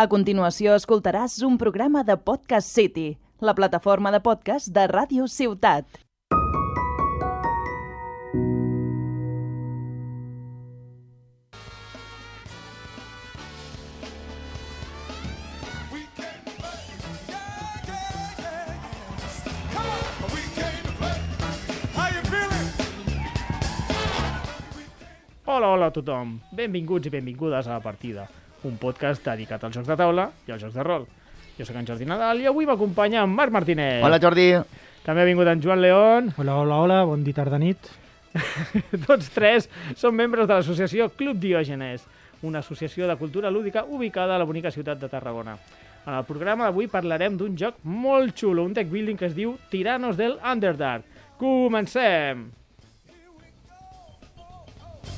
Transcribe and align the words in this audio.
A 0.00 0.06
continuació 0.08 0.72
escoltaràs 0.78 1.34
un 1.44 1.58
programa 1.60 2.00
de 2.08 2.14
Podcast 2.28 2.70
City, 2.72 3.18
la 3.44 3.52
plataforma 3.58 4.08
de 4.14 4.20
podcast 4.24 4.70
de 4.72 4.86
Ràdio 4.88 5.26
Ciutat. 5.28 5.84
Hola, 25.44 25.74
hola 25.74 25.90
a 25.90 25.92
tothom. 25.92 26.38
Benvinguts 26.56 27.10
i 27.10 27.18
benvingudes 27.18 27.66
a 27.68 27.76
La 27.76 27.84
Partida, 27.84 28.30
un 28.64 28.76
podcast 28.80 29.24
dedicat 29.24 29.64
als 29.64 29.76
jocs 29.76 29.88
de 29.88 29.96
taula 29.96 30.28
i 30.46 30.52
als 30.52 30.62
jocs 30.62 30.76
de 30.76 30.84
rol. 30.86 31.06
Jo 31.58 31.66
sóc 31.68 31.76
en 31.76 31.88
Jordi 31.88 32.06
Nadal 32.08 32.40
i 32.40 32.46
avui 32.48 32.68
m'acompanya 32.68 33.24
en 33.24 33.34
Marc 33.34 33.52
Martínez. 33.52 34.00
Hola 34.04 34.20
Jordi. 34.22 34.52
També 35.04 35.22
ha 35.22 35.28
vingut 35.28 35.48
en 35.48 35.62
Joan 35.64 35.80
León. 35.80 36.30
Hola, 36.36 36.56
hola, 36.60 36.78
hola, 36.84 37.00
bon 37.08 37.24
dia, 37.24 37.36
tarda, 37.36 37.58
nit. 37.60 37.90
Tots 39.08 39.32
tres 39.34 39.68
són 39.98 40.14
membres 40.14 40.46
de 40.46 40.54
l'associació 40.54 41.08
Club 41.16 41.40
Diògenes, 41.40 42.04
una 42.46 42.60
associació 42.60 43.08
de 43.08 43.16
cultura 43.16 43.50
lúdica 43.50 43.84
ubicada 43.88 44.36
a 44.36 44.40
la 44.40 44.46
bonica 44.48 44.70
ciutat 44.70 45.00
de 45.00 45.08
Tarragona. 45.08 45.56
En 46.06 46.14
el 46.14 46.24
programa 46.24 46.68
d'avui 46.68 46.88
parlarem 46.88 47.36
d'un 47.36 47.56
joc 47.58 47.82
molt 47.84 48.36
xulo, 48.36 48.64
un 48.64 48.72
deck 48.76 48.88
building 48.92 49.20
que 49.20 49.28
es 49.28 49.36
diu 49.36 49.58
Tiranos 49.72 50.16
del 50.16 50.38
Underdark. 50.40 51.04
Comencem! 51.40 52.50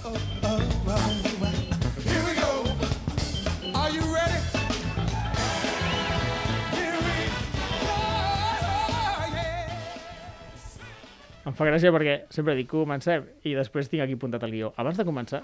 Here 0.02 0.71
Em 11.42 11.54
fa 11.58 11.66
gràcia 11.66 11.90
perquè 11.90 12.14
sempre 12.30 12.54
dic 12.54 12.68
comencem 12.70 13.24
i 13.48 13.54
després 13.56 13.88
tinc 13.90 14.04
aquí 14.04 14.14
apuntat 14.14 14.44
el 14.46 14.52
guió. 14.54 14.70
Abans 14.78 14.98
de 15.00 15.06
començar... 15.06 15.40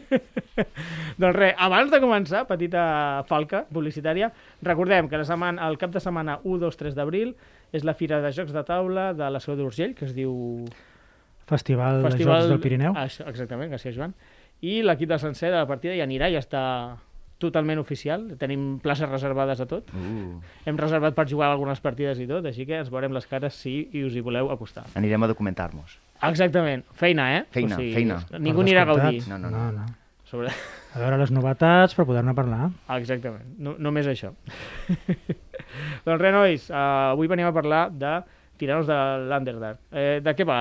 doncs 1.20 1.36
res, 1.36 1.54
abans 1.62 1.92
de 1.92 2.00
començar, 2.02 2.42
petita 2.48 2.82
falca 3.28 3.62
publicitària, 3.70 4.32
recordem 4.66 5.06
que 5.10 5.20
la 5.20 5.28
setmana, 5.28 5.68
el 5.70 5.78
cap 5.78 5.94
de 5.94 6.02
setmana 6.02 6.40
1, 6.42 6.58
2, 6.66 6.80
3 6.82 6.98
d'abril 6.98 7.30
és 7.74 7.86
la 7.86 7.94
Fira 7.94 8.18
de 8.24 8.34
Jocs 8.34 8.54
de 8.54 8.64
Taula 8.66 9.12
de 9.14 9.30
la 9.30 9.42
Seu 9.42 9.54
d'Urgell, 9.58 9.94
que 9.94 10.08
es 10.08 10.16
diu... 10.16 10.34
Festival, 11.46 12.02
de 12.02 12.16
Jocs 12.18 12.50
del 12.50 12.62
Pirineu. 12.62 12.96
Ah, 12.96 13.06
això, 13.06 13.28
exactament, 13.30 13.70
gràcies 13.70 13.94
Joan. 13.94 14.16
I 14.64 14.80
l'equip 14.82 15.10
del 15.10 15.22
sencer 15.22 15.52
de 15.52 15.60
la 15.60 15.68
partida 15.68 15.94
ja 15.94 16.06
anirà, 16.08 16.30
ja 16.32 16.42
està 16.42 16.64
totalment 17.44 17.78
oficial. 17.82 18.24
Tenim 18.40 18.78
places 18.82 19.08
reservades 19.10 19.60
a 19.62 19.66
tot. 19.70 19.92
Uh, 19.94 20.40
Hem 20.66 20.80
reservat 20.80 21.14
per 21.16 21.26
jugar 21.30 21.50
algunes 21.52 21.80
partides 21.84 22.20
i 22.24 22.28
tot, 22.30 22.46
així 22.50 22.66
que 22.68 22.80
ens 22.80 22.90
veurem 22.92 23.12
les 23.14 23.28
cares 23.30 23.54
si 23.60 23.76
i 23.92 24.02
us 24.08 24.16
hi 24.16 24.24
voleu 24.24 24.50
apostar. 24.54 24.86
anirem 24.98 25.22
a 25.22 25.30
documentar-nos. 25.30 25.98
Exactament. 26.24 26.84
Feina, 26.96 27.28
eh? 27.38 27.44
Feina, 27.52 27.76
feina. 27.76 28.18
Ningú 28.38 28.62
Per 28.62 28.66
anirà 28.68 28.82
a 28.82 28.88
gaudir. 28.92 29.22
No, 29.28 29.38
no, 29.38 29.50
no, 29.50 29.68
no. 29.70 29.84
no. 29.84 30.00
Sobre... 30.24 30.48
A 30.94 31.00
veure 31.02 31.18
les 31.20 31.30
novetats 31.34 31.94
per 31.94 32.06
poder-ne 32.06 32.32
parlar. 32.34 32.70
Exactament. 32.96 33.56
No, 33.58 33.74
només 33.82 34.06
això. 34.08 34.30
doncs 36.06 36.20
res, 36.20 36.32
nois. 36.34 36.70
Uh, 36.70 37.12
avui 37.12 37.30
venim 37.30 37.48
a 37.48 37.52
parlar 37.54 37.88
de 37.90 38.14
Tiranos 38.58 38.86
de 38.86 38.98
l'Underdark. 39.28 39.80
Eh, 39.90 40.20
de 40.22 40.34
què 40.38 40.46
va 40.46 40.58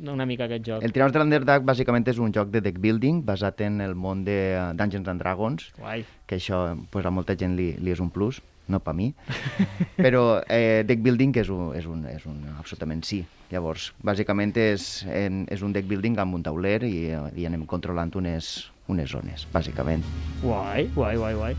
una 0.00 0.26
mica 0.26 0.44
aquest 0.44 0.66
joc? 0.66 0.82
El 0.84 0.92
Tiranos 0.92 1.14
de 1.14 1.22
l'Underdark 1.22 1.64
bàsicament 1.66 2.06
és 2.10 2.18
un 2.22 2.34
joc 2.34 2.50
de 2.52 2.60
deck 2.64 2.80
building 2.82 3.22
basat 3.26 3.62
en 3.66 3.80
el 3.80 3.94
món 3.94 4.24
de 4.26 4.36
eh, 4.52 4.66
Dungeons 4.76 5.08
and 5.08 5.22
Dragons, 5.22 5.70
Guai. 5.78 6.04
que 6.26 6.36
això 6.40 6.76
pues, 6.90 7.06
a 7.06 7.10
molta 7.14 7.36
gent 7.38 7.56
li, 7.56 7.72
li 7.80 7.94
és 7.94 8.02
un 8.02 8.10
plus, 8.12 8.42
no 8.68 8.80
per 8.82 8.94
mi, 8.98 9.12
però 10.04 10.42
eh, 10.50 10.84
deck 10.86 11.02
building 11.04 11.36
és 11.42 11.50
un, 11.54 11.72
és, 11.78 11.86
un, 11.86 12.04
és 12.10 12.26
un 12.28 12.44
absolutament 12.58 13.04
sí. 13.06 13.24
Llavors, 13.52 13.92
bàsicament 14.02 14.56
és, 14.58 15.04
en, 15.06 15.44
és 15.54 15.60
un 15.62 15.74
deck 15.74 15.86
building 15.86 16.18
amb 16.18 16.34
un 16.34 16.42
tauler 16.46 16.80
i, 16.84 16.96
eh, 17.14 17.20
i 17.38 17.46
anem 17.46 17.62
controlant 17.70 18.10
unes, 18.18 18.72
unes 18.90 19.12
zones, 19.12 19.46
bàsicament. 19.54 20.02
Guai, 20.42 20.88
guai, 20.96 21.14
guai, 21.16 21.36
guai. 21.38 21.54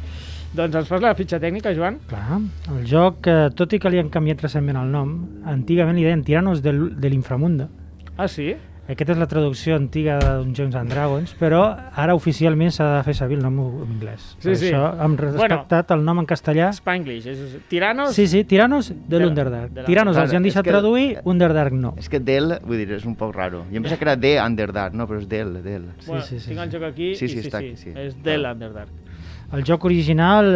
Doncs 0.58 0.76
ens 0.80 0.88
fas 0.88 1.02
la 1.03 1.14
fitxa 1.16 1.40
tècnica, 1.44 1.74
Joan? 1.76 2.00
Clar, 2.08 2.40
el 2.74 2.86
joc, 2.88 3.28
eh, 3.28 3.50
tot 3.56 3.74
i 3.74 3.80
que 3.80 3.92
li 3.92 4.00
han 4.00 4.12
canviat 4.12 4.46
recentment 4.46 4.80
el 4.80 4.94
nom, 4.94 5.18
antigament 5.47 5.97
li 5.97 6.06
deien 6.08 6.24
Tiranos 6.28 6.64
del, 6.64 6.90
de 7.00 7.12
l'Inframundo. 7.12 7.68
Ah, 8.17 8.28
sí? 8.28 8.55
Aquesta 8.88 9.11
és 9.11 9.19
la 9.19 9.25
traducció 9.28 9.75
antiga 9.75 10.13
de 10.22 10.29
Dungeons 10.39 10.75
and 10.79 10.88
Dragons, 10.94 11.33
però 11.35 11.57
ara 11.91 12.13
oficialment 12.16 12.72
s'ha 12.72 12.85
de 12.94 13.01
fer 13.03 13.16
servir 13.17 13.35
el 13.35 13.44
nom 13.44 13.57
en 13.66 13.81
anglès. 13.97 14.29
Sí, 14.38 14.45
per 14.45 14.53
sí. 14.61 14.69
això 14.69 14.94
hem 15.03 15.17
respectat 15.19 15.91
el 15.91 16.05
nom 16.07 16.22
en 16.22 16.28
castellà. 16.29 16.69
Spanglish. 16.72 17.28
És 17.28 17.57
Tiranos... 17.67 18.13
Sí, 18.16 18.29
sí, 18.31 18.45
Tiranos 18.47 18.94
de 18.95 19.17
De- 19.17 19.19
l'Underdark. 19.25 19.73
Tiranos 19.89 20.16
Clar, 20.16 20.23
els 20.29 20.35
han 20.39 20.47
deixat 20.47 20.63
que 20.63 20.72
traduir, 20.72 21.17
Underdark 21.28 21.75
no. 21.75 21.95
És 22.00 22.07
que 22.07 22.22
del, 22.23 22.55
vull 22.63 22.79
dir, 22.79 22.94
és 22.95 23.03
un 23.03 23.17
poc 23.19 23.35
raro. 23.35 23.66
Jo 23.67 23.81
em 23.81 23.83
pensava 23.83 24.00
que 24.00 24.07
era 24.07 24.16
de 24.16 24.34
Underdark, 24.39 24.95
no, 24.95 25.09
però 25.11 25.19
és 25.19 25.28
del, 25.28 25.51
del. 25.67 25.89
Bueno, 26.05 26.23
sí, 26.23 26.39
sí, 26.39 26.53
tinc 26.53 26.63
el 26.63 26.72
sí. 26.72 26.78
joc 26.78 26.88
aquí 26.94 27.09
Sí, 27.19 27.28
sí, 27.28 27.34
i 27.34 27.41
sí, 27.41 27.47
està 27.49 27.59
sí, 27.59 27.73
aquí, 27.73 27.84
sí. 27.84 27.91
és 28.07 28.16
de 28.23 28.38
l'Underdark. 28.39 29.03
El 29.56 29.63
joc 29.63 29.85
original 29.88 30.50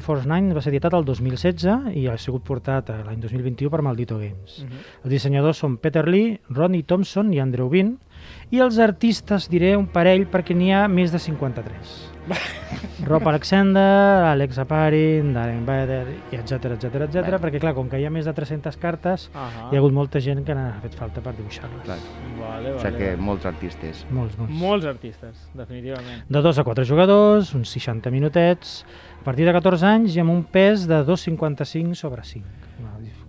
Force 0.00 0.24
9 0.26 0.54
va 0.56 0.62
ser 0.64 0.70
editat 0.72 0.94
el 0.96 1.04
2016 1.04 1.90
i 2.00 2.06
ha 2.08 2.16
sigut 2.16 2.46
portat 2.46 2.88
a 2.94 2.96
l'any 3.04 3.20
2021 3.20 3.68
per 3.68 3.82
Maldito 3.84 4.16
Games. 4.16 4.62
Mhm. 4.64 4.84
Els 5.04 5.12
dissenyadors 5.12 5.58
són 5.58 5.76
Peter 5.76 6.06
Lee, 6.08 6.40
Ronnie 6.48 6.82
Thompson 6.82 7.32
i 7.34 7.40
Andrew 7.40 7.68
Bean 7.68 7.98
i 8.50 8.60
els 8.64 8.78
artistes 8.78 9.50
diré 9.50 9.76
un 9.76 9.86
parell 9.86 10.26
perquè 10.26 10.56
n'hi 10.56 10.72
ha 10.72 10.88
més 10.88 11.12
de 11.12 11.18
53. 11.18 12.17
Rob 13.08 13.26
Alexander, 13.28 14.24
Alex 14.28 14.58
Aparin, 14.58 15.32
Darren 15.32 15.64
Bader, 15.66 16.06
i 16.32 16.36
etc 16.36 16.72
etc 16.74 16.84
etc. 17.06 17.38
Perquè 17.40 17.60
clar, 17.62 17.72
com 17.74 17.88
que 17.88 18.00
hi 18.00 18.04
ha 18.04 18.10
més 18.10 18.26
de 18.28 18.32
300 18.34 18.76
cartes, 18.76 19.28
Ah 19.34 19.68
hi 19.70 19.76
ha 19.76 19.78
hagut 19.80 19.92
molta 19.94 20.20
gent 20.20 20.44
que 20.44 20.54
n'ha 20.54 20.72
fet 20.82 20.94
falta 20.98 21.22
per 21.24 21.34
dibuixar-les. 21.36 21.84
Clar. 21.86 21.98
Vale, 22.38 22.72
O 22.72 22.76
vale. 22.76 22.80
sigui 22.80 22.98
que 22.98 23.10
vale. 23.12 23.22
molts 23.30 23.46
artistes. 23.46 24.04
Molts, 24.10 24.36
molts. 24.38 24.52
Molts 24.54 24.86
artistes, 24.86 25.48
definitivament. 25.54 26.24
De 26.28 26.42
2 26.42 26.58
a 26.58 26.64
4 26.64 26.84
jugadors, 26.84 27.54
uns 27.54 27.70
60 27.70 28.10
minutets, 28.10 28.84
a 29.20 29.24
partir 29.24 29.46
de 29.46 29.52
14 29.52 29.86
anys 29.86 30.16
i 30.16 30.20
amb 30.20 30.30
un 30.34 30.44
pes 30.44 30.86
de 30.88 31.02
2,55 31.04 31.94
sobre 31.94 32.24
5. 32.24 32.46
Una 32.80 32.98
dif- 32.98 33.24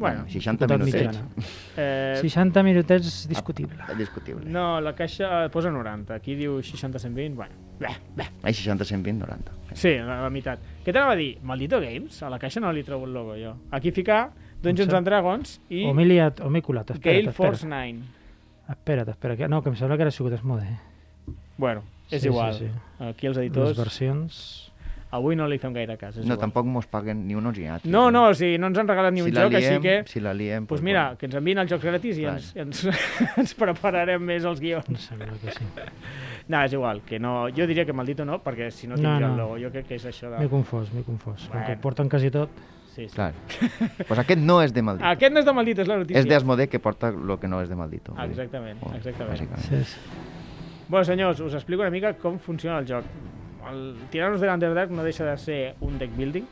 Bueno, 0.00 0.24
60 0.28 0.66
dificultat 0.66 0.78
minutets. 0.80 1.22
mitjana. 1.36 1.56
eh, 1.76 2.16
60 2.20 2.62
minutets 2.62 3.28
discutible. 3.28 3.76
Ah, 3.86 3.92
discutible. 3.94 4.46
no, 4.48 4.80
la 4.80 4.94
caixa 4.94 5.48
posa 5.50 5.70
90. 5.70 6.14
Aquí 6.14 6.34
diu 6.34 6.62
60-120. 6.62 7.34
Bueno, 7.34 7.54
bé, 7.80 7.88
bé. 8.16 8.26
Ai, 8.42 8.52
60, 8.54 8.84
120, 8.84 9.24
90. 9.26 9.52
Sí, 9.74 9.94
la, 9.98 10.20
la 10.22 10.30
meitat. 10.30 10.60
Què 10.84 10.92
t'anava 10.92 11.14
a 11.16 11.18
dir? 11.18 11.32
Maldito 11.42 11.80
Games? 11.80 12.22
A 12.22 12.30
la 12.30 12.38
caixa 12.38 12.60
no 12.62 12.70
li 12.72 12.84
trobo 12.86 13.06
el 13.08 13.12
logo, 13.16 13.34
jo. 13.40 13.56
Aquí 13.72 13.90
ficar 13.90 14.30
Dungeons 14.62 14.92
and 14.94 15.06
Dragons 15.08 15.56
i 15.72 15.86
O 15.88 15.94
m'he 15.96 16.04
liat, 16.04 16.40
o 16.44 16.50
m'he 16.52 16.60
colat. 16.62 16.90
Espera't, 16.92 17.24
Gale 17.24 17.32
Force 17.32 17.64
espera't. 17.64 17.96
9. 17.96 18.74
Espera't, 18.76 19.08
espera't. 19.16 19.38
Que... 19.40 19.48
No, 19.48 19.62
que 19.64 19.70
em 19.72 19.76
sembla 19.80 19.96
que 19.96 20.04
era 20.06 20.10
sigut 20.14 20.32
Esmode. 20.36 20.68
Bueno, 21.56 21.82
és 22.10 22.22
Sí, 22.22 22.28
igual. 22.28 22.54
sí, 22.54 22.68
Aquí 23.00 23.26
els 23.26 23.36
Les 23.36 23.46
editors... 23.48 23.76
versions... 23.78 24.42
Avui 25.10 25.34
no 25.34 25.48
li 25.50 25.56
fem 25.58 25.72
gaire 25.74 25.96
cas. 25.98 26.12
És 26.14 26.18
No, 26.22 26.34
igual. 26.36 26.38
tampoc 26.38 26.66
mos 26.70 26.86
paguen 26.86 27.24
ni 27.26 27.34
ni 27.34 27.66
altres. 27.66 27.90
No, 27.90 28.12
no, 28.14 28.28
o 28.28 28.34
sigui, 28.34 28.58
no 28.62 28.68
ens 28.70 28.78
han 28.78 28.86
regalat 28.86 29.12
ni 29.12 29.22
un 29.24 29.26
si 29.26 29.32
la 29.34 29.42
joc, 29.42 29.52
liem, 29.56 29.72
així 29.72 29.82
que... 29.82 29.94
Si 30.06 30.20
la 30.22 30.32
liem... 30.32 30.60
Doncs 30.62 30.68
pues 30.68 30.82
mira, 30.86 31.16
que 31.18 31.26
ens 31.26 31.34
envien 31.34 31.58
els 31.58 31.68
jocs 31.72 31.82
gratis 31.82 32.18
i 32.20 32.22
Clar. 32.22 32.36
ens, 32.36 32.52
ens, 32.54 32.84
ens 33.42 33.54
prepararem 33.58 34.22
més 34.22 34.44
els 34.46 34.60
Em 34.60 34.68
guions. 34.68 35.00
sembla 35.08 35.32
que 35.42 35.50
sí. 35.56 35.64
No, 36.50 36.60
és 36.66 36.72
igual, 36.74 37.02
que 37.06 37.20
no... 37.22 37.46
Jo 37.54 37.66
diria 37.70 37.84
que 37.86 37.92
maldito 37.94 38.24
no, 38.26 38.40
perquè 38.42 38.70
si 38.74 38.88
no 38.90 38.96
No, 38.96 39.02
tindria 39.04 39.28
no. 39.28 39.32
el 39.34 39.38
logo. 39.38 39.58
Jo 39.62 39.70
crec 39.70 39.86
que 39.86 39.94
és 40.00 40.04
això 40.10 40.30
de... 40.32 40.40
M'he 40.42 40.48
confós, 40.50 40.88
m'he 40.92 41.04
confós. 41.06 41.44
Com 41.46 41.60
que 41.60 41.66
Bueno. 41.76 41.80
porten 41.84 42.08
quasi 42.10 42.30
tot. 42.34 42.50
Sí, 42.90 43.04
sí. 43.06 43.14
Clar. 43.14 43.32
pues 44.08 44.18
aquest 44.18 44.40
no 44.42 44.56
és 44.64 44.72
de 44.74 44.82
Maldito. 44.82 45.06
Aquest 45.06 45.32
no 45.32 45.38
és 45.38 45.46
de 45.46 45.52
maldito, 45.54 45.82
és 45.84 45.88
la 45.88 45.98
notícia. 46.00 46.18
És 46.18 46.26
d'Asmode 46.26 46.66
que 46.68 46.80
porta 46.82 47.12
el 47.14 47.36
que 47.38 47.46
no 47.46 47.60
és 47.62 47.68
de 47.70 47.76
Maldito. 47.78 48.12
Ah, 48.18 48.26
exactament, 48.26 48.80
Oh, 48.82 48.90
exactament. 48.96 49.36
bàsicament. 49.38 49.62
Sí, 49.68 49.84
sí. 49.84 50.00
Bueno, 50.88 51.04
senyors, 51.04 51.38
us 51.40 51.54
explico 51.54 51.82
una 51.86 51.90
mica 51.94 52.14
com 52.18 52.40
funciona 52.42 52.80
el 52.80 52.86
joc. 52.88 53.04
El 53.70 53.94
Tiranos 54.10 54.40
de 54.40 54.48
l'Underdark 54.48 54.90
no 54.90 55.04
deixa 55.06 55.24
de 55.24 55.36
ser 55.38 55.76
un 55.86 55.98
deck 56.00 56.16
building, 56.16 56.48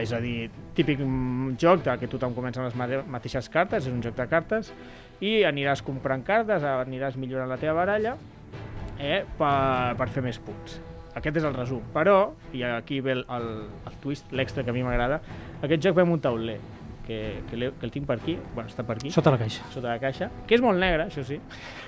és 0.00 0.12
a 0.16 0.20
dir, 0.24 0.48
típic 0.72 1.00
mm, 1.04 1.58
joc 1.60 1.82
de 1.84 1.98
que 2.00 2.08
tothom 2.08 2.32
comença 2.32 2.62
amb 2.62 2.70
les 2.70 2.76
mate- 2.80 3.02
mateixes 3.10 3.50
cartes, 3.52 3.84
és 3.84 3.92
un 3.92 4.00
joc 4.00 4.16
de 4.16 4.26
cartes, 4.30 4.72
i 5.20 5.42
aniràs 5.44 5.82
comprant 5.84 6.24
cartes, 6.24 6.62
aniràs 6.64 7.18
millorant 7.20 7.50
la 7.52 7.58
teva 7.60 7.74
baralla 7.82 8.16
eh, 8.98 9.24
per, 9.38 9.96
per 9.98 10.08
fer 10.14 10.22
més 10.24 10.38
punts. 10.38 10.78
Aquest 11.14 11.36
és 11.38 11.44
el 11.46 11.54
resum. 11.54 11.82
Però, 11.94 12.32
i 12.52 12.64
aquí 12.66 13.00
ve 13.00 13.12
el, 13.18 13.26
el, 13.30 13.50
el 13.86 13.98
twist, 14.02 14.32
l'extra 14.34 14.64
que 14.64 14.70
a 14.70 14.74
mi 14.74 14.82
m'agrada, 14.82 15.20
aquest 15.62 15.84
joc 15.84 15.94
ve 15.96 16.02
amb 16.02 16.16
un 16.16 16.20
tauler, 16.24 16.58
que, 17.04 17.18
que, 17.50 17.58
que 17.78 17.84
el 17.86 17.90
tinc 17.92 18.06
per 18.08 18.16
aquí, 18.16 18.34
bueno, 18.54 18.70
està 18.70 18.82
per 18.86 18.96
aquí, 18.96 19.10
Sota 19.12 19.30
la 19.30 19.38
caixa. 19.38 19.66
sota 19.70 19.90
la 19.92 19.98
caixa, 20.00 20.30
que 20.48 20.56
és 20.56 20.62
molt 20.64 20.80
negre, 20.80 21.04
això 21.10 21.22
sí. 21.22 21.36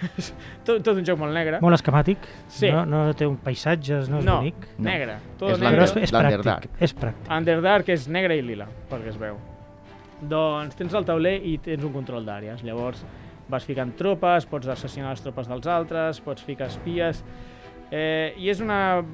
tot, 0.66 0.82
tot 0.84 0.92
un 0.94 1.04
joc 1.08 1.18
molt 1.18 1.32
negre. 1.34 1.58
Molt 1.64 1.78
esquemàtic. 1.78 2.28
Sí. 2.52 2.68
No, 2.70 2.84
no 2.84 3.02
té 3.16 3.26
un 3.26 3.38
paisatges, 3.42 4.10
no 4.12 4.20
és 4.20 4.28
no, 4.28 4.38
bonic. 4.42 4.68
No. 4.76 4.86
negre. 4.90 5.18
Tot 5.40 5.54
És 5.54 5.58
Però 5.58 5.70
negre. 5.72 5.88
és, 5.88 5.96
és 6.04 6.14
pràctic. 6.14 6.70
És 6.84 6.94
pràctic. 6.94 7.30
Underdark 7.38 7.88
és 7.96 8.06
negre 8.12 8.36
i 8.36 8.44
lila, 8.44 8.68
pel 8.90 9.06
que 9.06 9.14
es 9.14 9.18
veu. 9.20 9.40
Doncs 10.20 10.76
tens 10.78 10.94
el 10.96 11.04
tauler 11.08 11.38
i 11.44 11.56
tens 11.64 11.82
un 11.84 11.92
control 11.96 12.24
d'àrees. 12.28 12.62
Llavors 12.64 13.02
vas 13.48 13.64
ficant 13.64 13.94
tropes, 13.98 14.46
pots 14.50 14.68
assassinar 14.68 15.10
les 15.14 15.22
tropes 15.22 15.48
dels 15.48 15.66
altres, 15.66 16.20
pots 16.20 16.42
ficar 16.42 16.66
espies... 16.72 17.24
Eh, 17.90 18.34
I 18.42 18.48
és 18.50 18.58
una 18.60 19.04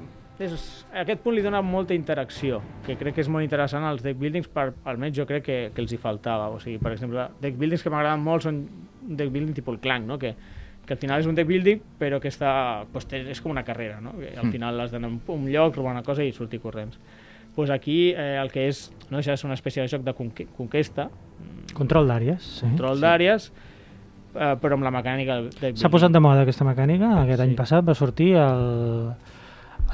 és, 0.41 0.53
aquest 0.97 1.19
punt 1.21 1.35
li 1.37 1.43
dona 1.45 1.59
molta 1.61 1.93
interacció, 1.93 2.57
que 2.87 2.95
crec 2.97 3.13
que 3.15 3.21
és 3.21 3.29
molt 3.29 3.45
interessant 3.45 3.83
als 3.85 4.01
deck 4.01 4.17
buildings, 4.17 4.47
per, 4.49 4.71
almenys 4.89 5.15
jo 5.19 5.27
crec 5.29 5.43
que, 5.45 5.57
que 5.75 5.81
els 5.83 5.93
hi 5.93 5.99
faltava. 6.01 6.47
O 6.49 6.57
sigui, 6.59 6.79
per 6.81 6.91
exemple, 6.95 7.27
deck 7.43 7.59
buildings 7.59 7.83
que 7.85 7.91
m'agraden 7.93 8.23
molt 8.25 8.47
són 8.47 8.63
deck 9.03 9.29
building 9.29 9.53
tipus 9.53 9.75
el 9.77 9.81
Clank, 9.83 10.07
no? 10.09 10.17
que, 10.17 10.33
que 10.87 10.95
al 10.95 10.99
final 10.99 11.21
és 11.21 11.29
un 11.29 11.37
deck 11.37 11.47
building 11.47 11.83
però 11.99 12.17
que 12.19 12.31
està, 12.33 12.53
pues, 12.91 13.05
és 13.13 13.41
com 13.43 13.53
una 13.53 13.63
carrera, 13.63 13.99
no? 14.01 14.15
que 14.17 14.33
al 14.33 14.47
Mm. 14.47 14.51
final 14.57 14.81
has 14.81 14.91
d'anar 14.91 15.11
a 15.11 15.31
un, 15.35 15.45
lloc, 15.51 15.75
robar 15.77 15.93
una 15.93 16.03
cosa 16.03 16.23
i 16.25 16.31
sortir 16.33 16.59
corrents. 16.59 16.97
Pues 17.53 17.69
aquí 17.69 18.09
eh, 18.17 18.39
el 18.41 18.49
que 18.49 18.67
és, 18.67 18.87
no 19.11 19.21
de 19.21 19.23
ser 19.37 19.45
una 19.45 19.53
espècie 19.53 19.83
de 19.83 19.87
joc 19.87 20.01
de 20.01 20.15
conque 20.17 20.47
conquesta, 20.57 21.11
Control 21.73 22.07
d'àrees, 22.09 22.41
sí. 22.59 22.65
control 22.65 22.99
d'àrees, 23.01 23.51
eh, 24.35 24.55
però 24.61 24.73
amb 24.79 24.83
la 24.83 24.91
mecànica 24.91 25.39
del. 25.41 25.75
S'ha 25.77 25.89
posat 25.93 26.11
de 26.11 26.19
moda 26.23 26.41
aquesta 26.41 26.65
mecànica. 26.65 27.13
Aquest 27.23 27.39
Sí. 27.41 27.47
any 27.49 27.55
passat 27.55 27.85
va 27.87 27.93
sortir 27.95 28.33
el, 28.35 29.11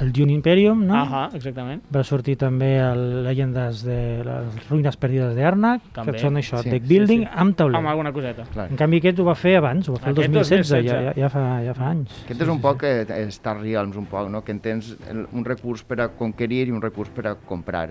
el 0.00 0.12
Dune 0.12 0.32
Imperium, 0.32 0.86
no? 0.86 0.94
Ahà, 0.96 1.26
exactament. 1.36 1.82
Va 1.92 2.02
sortir 2.04 2.36
també 2.40 2.78
el 2.80 3.22
Leyendes 3.24 3.82
de 3.84 4.24
les 4.24 4.68
ruïnes 4.70 4.96
perdides 4.96 5.34
També. 5.36 6.12
que 6.12 6.18
són 6.18 6.36
això, 6.36 6.62
Sí, 6.62 6.70
deck 6.70 6.84
sí, 6.86 6.88
building 6.88 7.24
sí. 7.24 7.28
amb 7.34 7.56
tauler. 7.56 7.76
Amb 7.76 7.88
alguna 7.88 8.12
coseta. 8.12 8.44
Clar. 8.52 8.70
En 8.70 8.76
canvi 8.76 8.96
aquest 8.98 9.18
ho 9.18 9.24
va 9.24 9.34
fer 9.34 9.56
abans, 9.56 9.88
ho 9.88 9.92
va 9.92 9.98
fer 9.98 10.08
el 10.12 10.18
Aquest 10.18 10.32
2016, 10.32 10.68
2016. 10.70 10.90
ja, 10.90 11.02
ja, 11.02 11.20
ja, 11.20 11.28
fa, 11.28 11.62
ja 11.64 11.74
fa 11.74 11.90
anys. 11.90 12.22
Aquest 12.24 12.40
és 12.40 12.48
un 12.48 12.60
poc 12.60 12.82
eh, 12.84 13.26
Star 13.30 13.58
Realms, 13.60 13.96
un 13.96 14.06
poc, 14.06 14.30
no? 14.30 14.42
que 14.42 14.52
en 14.52 14.60
tens 14.60 14.96
un 15.32 15.44
recurs 15.44 15.82
per 15.84 16.00
a 16.00 16.08
conquerir 16.08 16.68
i 16.68 16.70
un 16.72 16.80
recurs 16.80 17.10
per 17.10 17.26
a 17.26 17.34
comprar. 17.34 17.90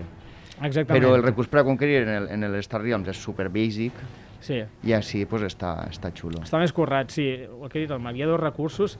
Exactament. 0.62 1.02
Però 1.02 1.14
el 1.16 1.22
recurs 1.22 1.48
per 1.48 1.60
a 1.60 1.64
conquerir 1.64 2.02
en 2.02 2.08
el, 2.08 2.28
en 2.28 2.44
el 2.44 2.54
Star 2.56 2.82
Realms 2.82 3.08
és 3.08 3.16
super 3.16 3.48
basic 3.48 3.92
Sí, 4.40 4.62
i 4.88 4.94
així 4.96 5.24
pues, 5.28 5.44
està, 5.44 5.74
està 5.90 6.12
xulo. 6.16 6.40
està 6.44 6.58
més 6.58 6.72
currat, 6.72 7.10
sí. 7.12 7.26
El 7.44 7.68
que 7.68 7.80
he 7.80 7.86
dit, 7.86 7.90
hi 7.92 8.22
ha 8.22 8.28
dos 8.30 8.40
recursos 8.40 8.98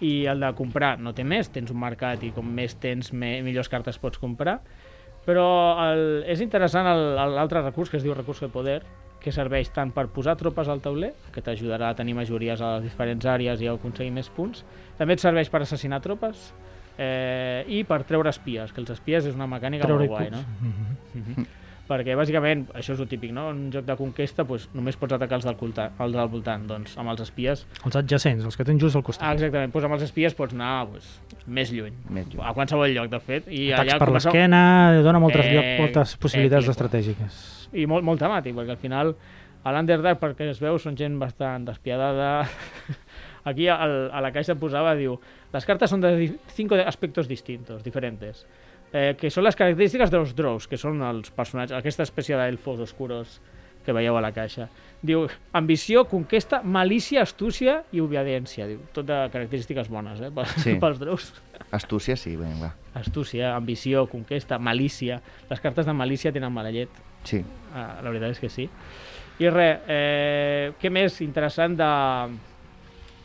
i 0.00 0.24
el 0.26 0.40
de 0.40 0.52
comprar 0.56 0.96
no 0.98 1.12
té 1.14 1.24
més, 1.24 1.50
tens 1.52 1.70
un 1.70 1.78
mercat 1.80 2.22
i 2.24 2.32
com 2.34 2.46
més 2.46 2.74
tens, 2.80 3.12
me, 3.12 3.38
millors 3.46 3.68
cartes 3.68 4.00
pots 4.00 4.18
comprar. 4.18 4.60
Però 5.26 5.46
el, 5.84 6.24
és 6.32 6.40
interessant 6.40 6.88
l'altre 6.88 7.62
recurs, 7.62 7.90
que 7.92 8.00
es 8.00 8.06
diu 8.06 8.14
recurs 8.16 8.40
de 8.40 8.48
poder, 8.48 8.80
que 9.20 9.32
serveix 9.36 9.68
tant 9.76 9.92
per 9.92 10.06
posar 10.08 10.34
tropes 10.40 10.68
al 10.72 10.80
tauler, 10.80 11.12
que 11.34 11.42
t'ajudarà 11.44 11.90
a 11.92 11.96
tenir 11.98 12.16
majories 12.16 12.62
a 12.64 12.78
les 12.78 12.88
diferents 12.88 13.26
àrees 13.28 13.60
i 13.60 13.68
a 13.68 13.76
aconseguir 13.76 14.14
més 14.16 14.30
punts. 14.32 14.64
També 14.98 15.14
et 15.18 15.22
serveix 15.22 15.52
per 15.52 15.60
assassinar 15.66 16.00
tropes 16.00 16.48
eh, 16.96 17.64
i 17.68 17.82
per 17.84 18.02
treure 18.08 18.32
espies, 18.32 18.72
que 18.72 18.80
els 18.80 18.94
espies 18.96 19.28
és 19.28 19.36
una 19.36 19.48
mecànica 19.50 19.84
Treure 19.84 20.06
molt 20.08 20.14
guai, 20.16 20.30
no? 20.32 20.40
Mhm. 20.40 20.96
Mhm. 21.20 21.46
Perquè 21.90 22.14
bàsicament 22.14 22.68
això 22.78 22.94
és 22.94 23.00
el 23.02 23.08
típic, 23.10 23.32
no? 23.34 23.48
En 23.50 23.64
un 23.66 23.72
joc 23.74 23.84
de 23.88 23.96
conquesta 23.98 24.44
doncs, 24.46 24.68
només 24.78 24.94
pots 25.00 25.16
atacar 25.16 25.40
els 25.40 25.44
del, 25.48 25.56
culta, 25.58 25.88
els 25.98 26.14
del 26.14 26.28
voltant, 26.30 26.68
doncs 26.70 26.92
amb 27.02 27.10
els 27.10 27.24
espies 27.26 27.64
Els 27.84 27.96
adjacents, 27.98 28.44
els 28.46 28.56
que 28.56 28.64
tens 28.68 28.78
just 28.80 28.94
al 28.94 29.02
ah, 29.02 29.08
costat. 29.10 29.32
exactament, 29.34 29.72
doncs 29.74 29.88
amb 29.88 29.96
els 29.98 30.04
espies 30.06 30.36
pots 30.38 30.54
anar 30.54 30.86
doncs, 30.92 31.08
més 31.50 31.72
lluny, 31.74 31.96
Més 32.08 32.28
lluny. 32.30 32.44
a 32.46 32.54
qualsevol 32.54 32.94
lloc 32.94 33.10
de 33.10 33.20
fet 33.26 33.50
i 33.50 33.72
Atacs 33.72 33.82
allà 33.88 33.98
per 33.98 34.08
comença- 34.12 34.30
l'esquena, 34.30 34.62
dona 35.02 35.18
moltes, 35.18 35.44
Eh, 35.46 35.54
lloc, 35.56 35.68
moltes 35.80 36.14
eh, 36.14 36.18
possibilitats 36.22 36.64
flipo. 36.64 36.76
estratègiques. 36.78 37.68
i 37.72 37.86
molt, 37.86 38.04
molt 38.06 38.20
temàtic, 38.22 38.54
perquè 38.54 38.70
al 38.70 38.80
final 38.80 39.14
a 39.64 39.72
l'Underdark, 39.74 40.18
perquè 40.22 40.48
es 40.50 40.58
veu, 40.62 40.78
són 40.78 40.96
gent 40.96 41.18
bastant 41.20 41.66
despiadada. 41.66 42.46
Aquí 43.44 43.68
al, 43.68 44.10
a 44.12 44.20
la 44.20 44.30
caixa 44.32 44.54
posava, 44.54 44.94
diu, 44.94 45.18
les 45.52 45.64
cartes 45.66 45.90
són 45.90 46.00
de 46.04 46.10
cinco 46.54 46.76
de- 46.76 46.84
aspectos 46.84 47.26
distintos, 47.28 47.82
diferentes, 47.82 48.46
eh, 48.92 49.14
que 49.18 49.30
són 49.30 49.44
les 49.44 49.56
característiques 49.56 50.10
dels 50.10 50.34
drows, 50.36 50.66
que 50.68 50.76
són 50.80 51.00
els 51.02 51.30
personatges, 51.30 51.76
aquesta 51.78 52.02
espècie 52.06 52.36
d'elfos 52.36 52.80
oscuros 52.80 53.40
que 53.84 53.92
veieu 53.96 54.16
a 54.16 54.20
la 54.20 54.30
caixa. 54.36 54.66
Diu, 55.00 55.22
ambició, 55.56 56.02
conquesta, 56.04 56.58
malícia, 56.62 57.22
astúcia 57.22 57.78
i 57.96 58.02
obediència. 58.04 58.66
Diu, 58.68 58.82
tot 58.92 59.06
de 59.08 59.16
característiques 59.32 59.88
bones, 59.88 60.20
eh, 60.20 60.28
pels, 60.30 60.50
Sí. 60.60 60.74
pels 60.82 60.98
drows. 61.00 61.30
Astúcia, 61.72 62.16
sí, 62.16 62.34
vinga. 62.36 62.74
Astúcia, 62.94 63.54
ambició, 63.56 64.06
conquesta, 64.10 64.58
malícia. 64.58 65.22
Les 65.48 65.60
cartes 65.60 65.86
de 65.86 65.92
malícia 65.94 66.32
tenen 66.32 66.52
mala 66.52 66.70
llet. 66.70 66.90
Sí. 67.24 67.40
Ah, 67.72 68.00
la 68.02 68.10
veritat 68.10 68.30
és 68.36 68.40
que 68.40 68.48
sí. 68.52 68.68
I 69.40 69.48
res, 69.48 69.78
eh, 69.88 70.72
què 70.80 70.90
més 70.92 71.20
interessant 71.24 71.76
de, 71.78 71.88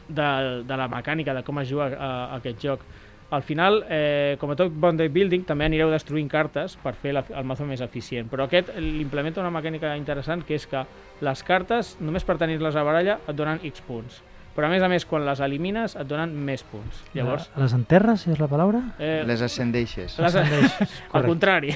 de, 0.07 0.27
de 0.63 0.77
la 0.77 0.87
mecànica, 0.87 1.33
de 1.35 1.43
com 1.43 1.59
es 1.59 1.67
juga 1.69 1.89
a, 1.97 2.09
a 2.29 2.35
aquest 2.39 2.61
joc? 2.63 2.85
Al 3.31 3.41
final, 3.41 3.83
eh, 3.89 4.37
com 4.39 4.51
a 4.51 4.55
tot 4.55 4.71
bon 4.71 4.95
deck 4.97 5.11
building, 5.11 5.45
també 5.49 5.65
anireu 5.65 5.89
destruint 5.91 6.27
cartes 6.29 6.75
per 6.83 6.93
fer 6.93 7.11
la, 7.17 7.23
el 7.35 7.43
mazo 7.43 7.65
més 7.65 7.81
eficient. 7.81 8.29
Però 8.29 8.45
aquest 8.45 8.69
l'implementa 8.77 9.41
una 9.41 9.49
mecànica 9.51 9.95
interessant, 9.97 10.43
que 10.45 10.55
és 10.59 10.67
que 10.69 10.83
les 11.25 11.41
cartes, 11.43 11.95
només 11.99 12.23
per 12.23 12.37
tenir-les 12.37 12.75
a 12.77 12.83
baralla, 12.85 13.17
et 13.27 13.35
donen 13.35 13.59
X 13.65 13.81
punts. 13.81 14.21
Però 14.55 14.69
a 14.69 14.71
més 14.71 14.79
a 14.85 14.87
més, 14.87 15.03
quan 15.03 15.25
les 15.27 15.41
elimines, 15.43 15.97
et 15.99 16.07
donen 16.07 16.31
més 16.47 16.61
punts. 16.63 17.01
Llavors, 17.13 17.49
Les 17.59 17.73
enterres, 17.75 18.21
si 18.21 18.29
és 18.31 18.39
la 18.39 18.47
paraula? 18.47 18.79
eh, 18.99 19.23
Les 19.27 19.41
ascendeixes. 19.41 20.15
les, 20.17 20.35
Ascendeixes, 20.35 20.93
al 21.11 21.25
contrari. 21.25 21.73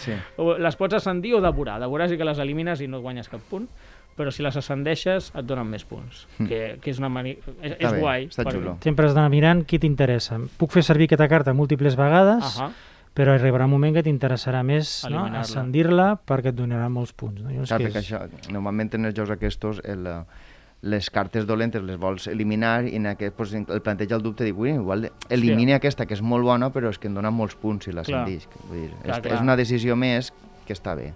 Sí. 0.00 0.14
O 0.38 0.54
Les 0.56 0.76
pots 0.80 0.94
ascendir 0.96 1.34
o 1.36 1.42
devorar. 1.44 1.78
Devorar 1.82 2.08
sí 2.08 2.16
que 2.16 2.24
les 2.24 2.38
elimines 2.38 2.80
i 2.80 2.88
no 2.88 3.02
guanyes 3.02 3.28
cap 3.28 3.42
punt, 3.50 3.68
però 4.16 4.30
si 4.32 4.42
les 4.42 4.56
ascendeixes 4.56 5.30
et 5.36 5.44
donen 5.46 5.66
més 5.68 5.84
punts, 5.84 6.26
Mm. 6.38 6.46
que, 6.48 6.60
que 6.80 6.90
és 6.90 6.98
una 6.98 7.08
mani... 7.12 7.36
És, 7.60 7.74
és 7.78 7.92
bé, 7.92 7.98
guai. 8.00 8.26
està 8.32 8.44
xulo. 8.50 8.78
Sempre 8.82 9.06
has 9.06 9.14
d'anar 9.14 9.30
mirant 9.30 9.64
qui 9.68 9.78
t'interessa. 9.78 10.38
Puc 10.56 10.72
fer 10.72 10.82
servir 10.82 11.04
aquesta 11.10 11.28
carta 11.28 11.52
múltiples 11.52 11.96
vegades, 11.96 12.56
Ahà. 12.60 12.70
però 13.16 13.32
arribarà 13.36 13.64
un 13.68 13.70
moment 13.76 13.94
que 13.94 14.02
t'interessarà 14.02 14.62
més 14.64 15.04
no? 15.10 15.26
Ascendir-la 15.40 16.16
perquè 16.26 16.50
et 16.52 16.56
donarà 16.56 16.88
molts 16.92 17.12
punts. 17.12 17.40
No? 17.40 17.50
Llavors, 17.50 17.68
Clar, 17.68 17.80
perquè 17.80 18.02
és? 18.02 18.10
això, 18.12 18.52
normalment 18.52 18.90
en 18.94 19.04
els 19.10 19.14
jocs 19.16 19.30
aquests 19.36 19.80
el, 19.84 20.08
les 20.82 21.08
cartes 21.10 21.46
dolentes 21.46 21.82
les 21.82 21.96
vols 21.98 22.26
eliminar 22.28 22.84
i 22.86 22.96
en 22.96 23.06
aquest 23.06 23.34
pues, 23.34 23.54
el 23.54 23.80
planteja 23.82 24.14
el 24.16 24.22
dubte 24.22 24.44
de 24.44 24.52
dir, 24.52 24.74
igual 24.74 25.10
elimini 25.30 25.72
aquesta 25.72 26.04
que 26.06 26.14
és 26.14 26.20
molt 26.22 26.44
bona 26.44 26.68
però 26.70 26.90
és 26.92 26.98
que 26.98 27.08
em 27.08 27.14
dona 27.16 27.30
molts 27.30 27.56
punts 27.56 27.84
si 27.88 27.92
l'ascendix. 27.92 28.46
Vull 28.68 28.82
dir, 28.84 28.90
Clar, 29.02 29.16
és, 29.16 29.22
clar. 29.24 29.34
és 29.34 29.40
una 29.40 29.56
decisió 29.56 29.96
més 29.96 30.32
que 30.66 30.72
està 30.76 30.94
bé. 30.94 31.12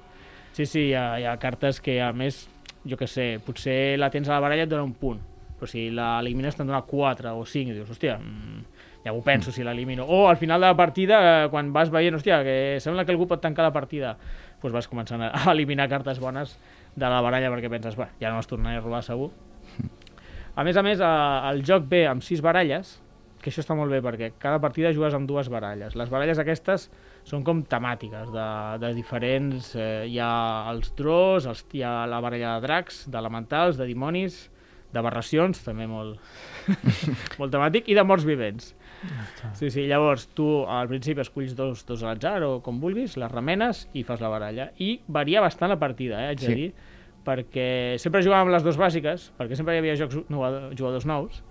Sí, 0.56 0.64
sí, 0.66 0.88
hi 0.88 0.94
ha, 0.94 1.18
hi 1.20 1.24
ha 1.28 1.36
cartes 1.38 1.78
que 1.80 2.00
a 2.02 2.12
més, 2.12 2.48
jo 2.88 2.96
que 2.96 3.08
sé, 3.10 3.38
potser 3.44 3.98
la 3.98 4.10
tens 4.10 4.28
a 4.28 4.36
la 4.36 4.44
baralla 4.44 4.64
et 4.64 4.70
dona 4.70 4.86
un 4.86 4.94
punt, 4.96 5.20
però 5.58 5.68
si 5.68 5.88
l'elimines 5.92 6.56
te'n 6.56 6.68
dona 6.68 6.82
4 6.88 7.34
o 7.36 7.44
5 7.44 7.74
i 7.74 7.76
dius, 7.76 7.90
hòstia, 7.90 8.16
mm, 8.18 8.62
ja 9.04 9.12
ho 9.12 9.20
penso 9.24 9.52
si 9.52 9.64
l'elimino. 9.64 10.06
O 10.08 10.28
al 10.28 10.38
final 10.40 10.60
de 10.60 10.66
la 10.66 10.76
partida, 10.76 11.20
eh, 11.44 11.48
quan 11.52 11.72
vas 11.72 11.90
veient, 11.90 12.16
hòstia, 12.16 12.42
que 12.44 12.78
sembla 12.80 13.04
que 13.04 13.12
algú 13.12 13.28
pot 13.28 13.40
tancar 13.40 13.64
la 13.64 13.72
partida, 13.72 14.16
doncs 14.62 14.74
vas 14.74 14.88
començant 14.88 15.22
a 15.28 15.32
eliminar 15.54 15.88
cartes 15.88 16.20
bones 16.20 16.56
de 16.96 17.06
la 17.06 17.20
baralla 17.20 17.52
perquè 17.52 17.70
penses, 17.70 17.96
va, 17.98 18.10
ja 18.20 18.32
no 18.32 18.40
les 18.40 18.48
tornaré 18.48 18.80
a 18.80 18.84
robar 18.84 19.02
segur. 19.04 19.30
A 20.56 20.64
més 20.64 20.76
a 20.76 20.82
més, 20.82 21.00
eh, 21.00 21.52
el 21.52 21.62
joc 21.64 21.86
ve 21.88 22.06
amb 22.08 22.24
6 22.24 22.42
baralles, 22.44 22.98
que 23.40 23.48
això 23.48 23.62
està 23.62 23.76
molt 23.76 23.92
bé 23.92 24.02
perquè 24.04 24.32
cada 24.38 24.60
partida 24.60 24.92
jugues 24.92 25.14
amb 25.16 25.28
dues 25.28 25.48
baralles. 25.48 25.96
Les 25.96 26.10
baralles 26.12 26.38
aquestes 26.38 26.90
són 27.24 27.44
com 27.44 27.62
temàtiques 27.62 28.30
de, 28.34 28.46
de 28.82 28.92
diferents... 28.96 29.74
Eh, 29.76 30.06
hi 30.10 30.18
ha 30.22 30.30
els 30.72 30.92
dros, 30.98 31.46
els, 31.46 31.64
hi 31.76 31.82
ha 31.86 32.06
la 32.10 32.20
baralla 32.24 32.56
de 32.58 32.66
dracs, 32.66 33.04
d'elementals, 33.12 33.76
de 33.78 33.86
dimonis, 33.86 34.48
d'aberracions, 34.92 35.60
també 35.62 35.86
molt, 35.86 36.18
molt 37.38 37.52
temàtic, 37.54 37.86
i 37.90 37.94
de 37.94 38.02
morts 38.06 38.24
vivents. 38.26 38.72
Sí, 39.56 39.70
sí, 39.72 39.86
llavors 39.88 40.26
tu 40.36 40.46
al 40.68 40.88
principi 40.90 41.22
esculls 41.22 41.54
dos, 41.56 41.84
dos 41.88 42.02
a 42.04 42.10
l'atzar 42.10 42.42
o 42.44 42.56
com 42.64 42.80
vulguis, 42.82 43.14
les 43.20 43.30
remenes 43.32 43.86
i 43.96 44.02
fas 44.04 44.20
la 44.20 44.28
baralla. 44.32 44.70
I 44.82 44.98
varia 45.08 45.40
bastant 45.44 45.70
la 45.72 45.78
partida, 45.80 46.24
eh, 46.24 46.32
haig 46.34 46.42
de 46.42 46.46
Sí. 46.50 46.54
dir, 46.58 46.72
perquè 47.24 47.96
sempre 48.00 48.20
jugàvem 48.24 48.50
les 48.52 48.62
dues 48.66 48.76
bàsiques, 48.80 49.30
perquè 49.38 49.56
sempre 49.56 49.76
hi 49.76 49.78
havia 49.84 49.96
jocs 49.96 50.18
jugadors 50.26 51.06
nous, 51.06 51.42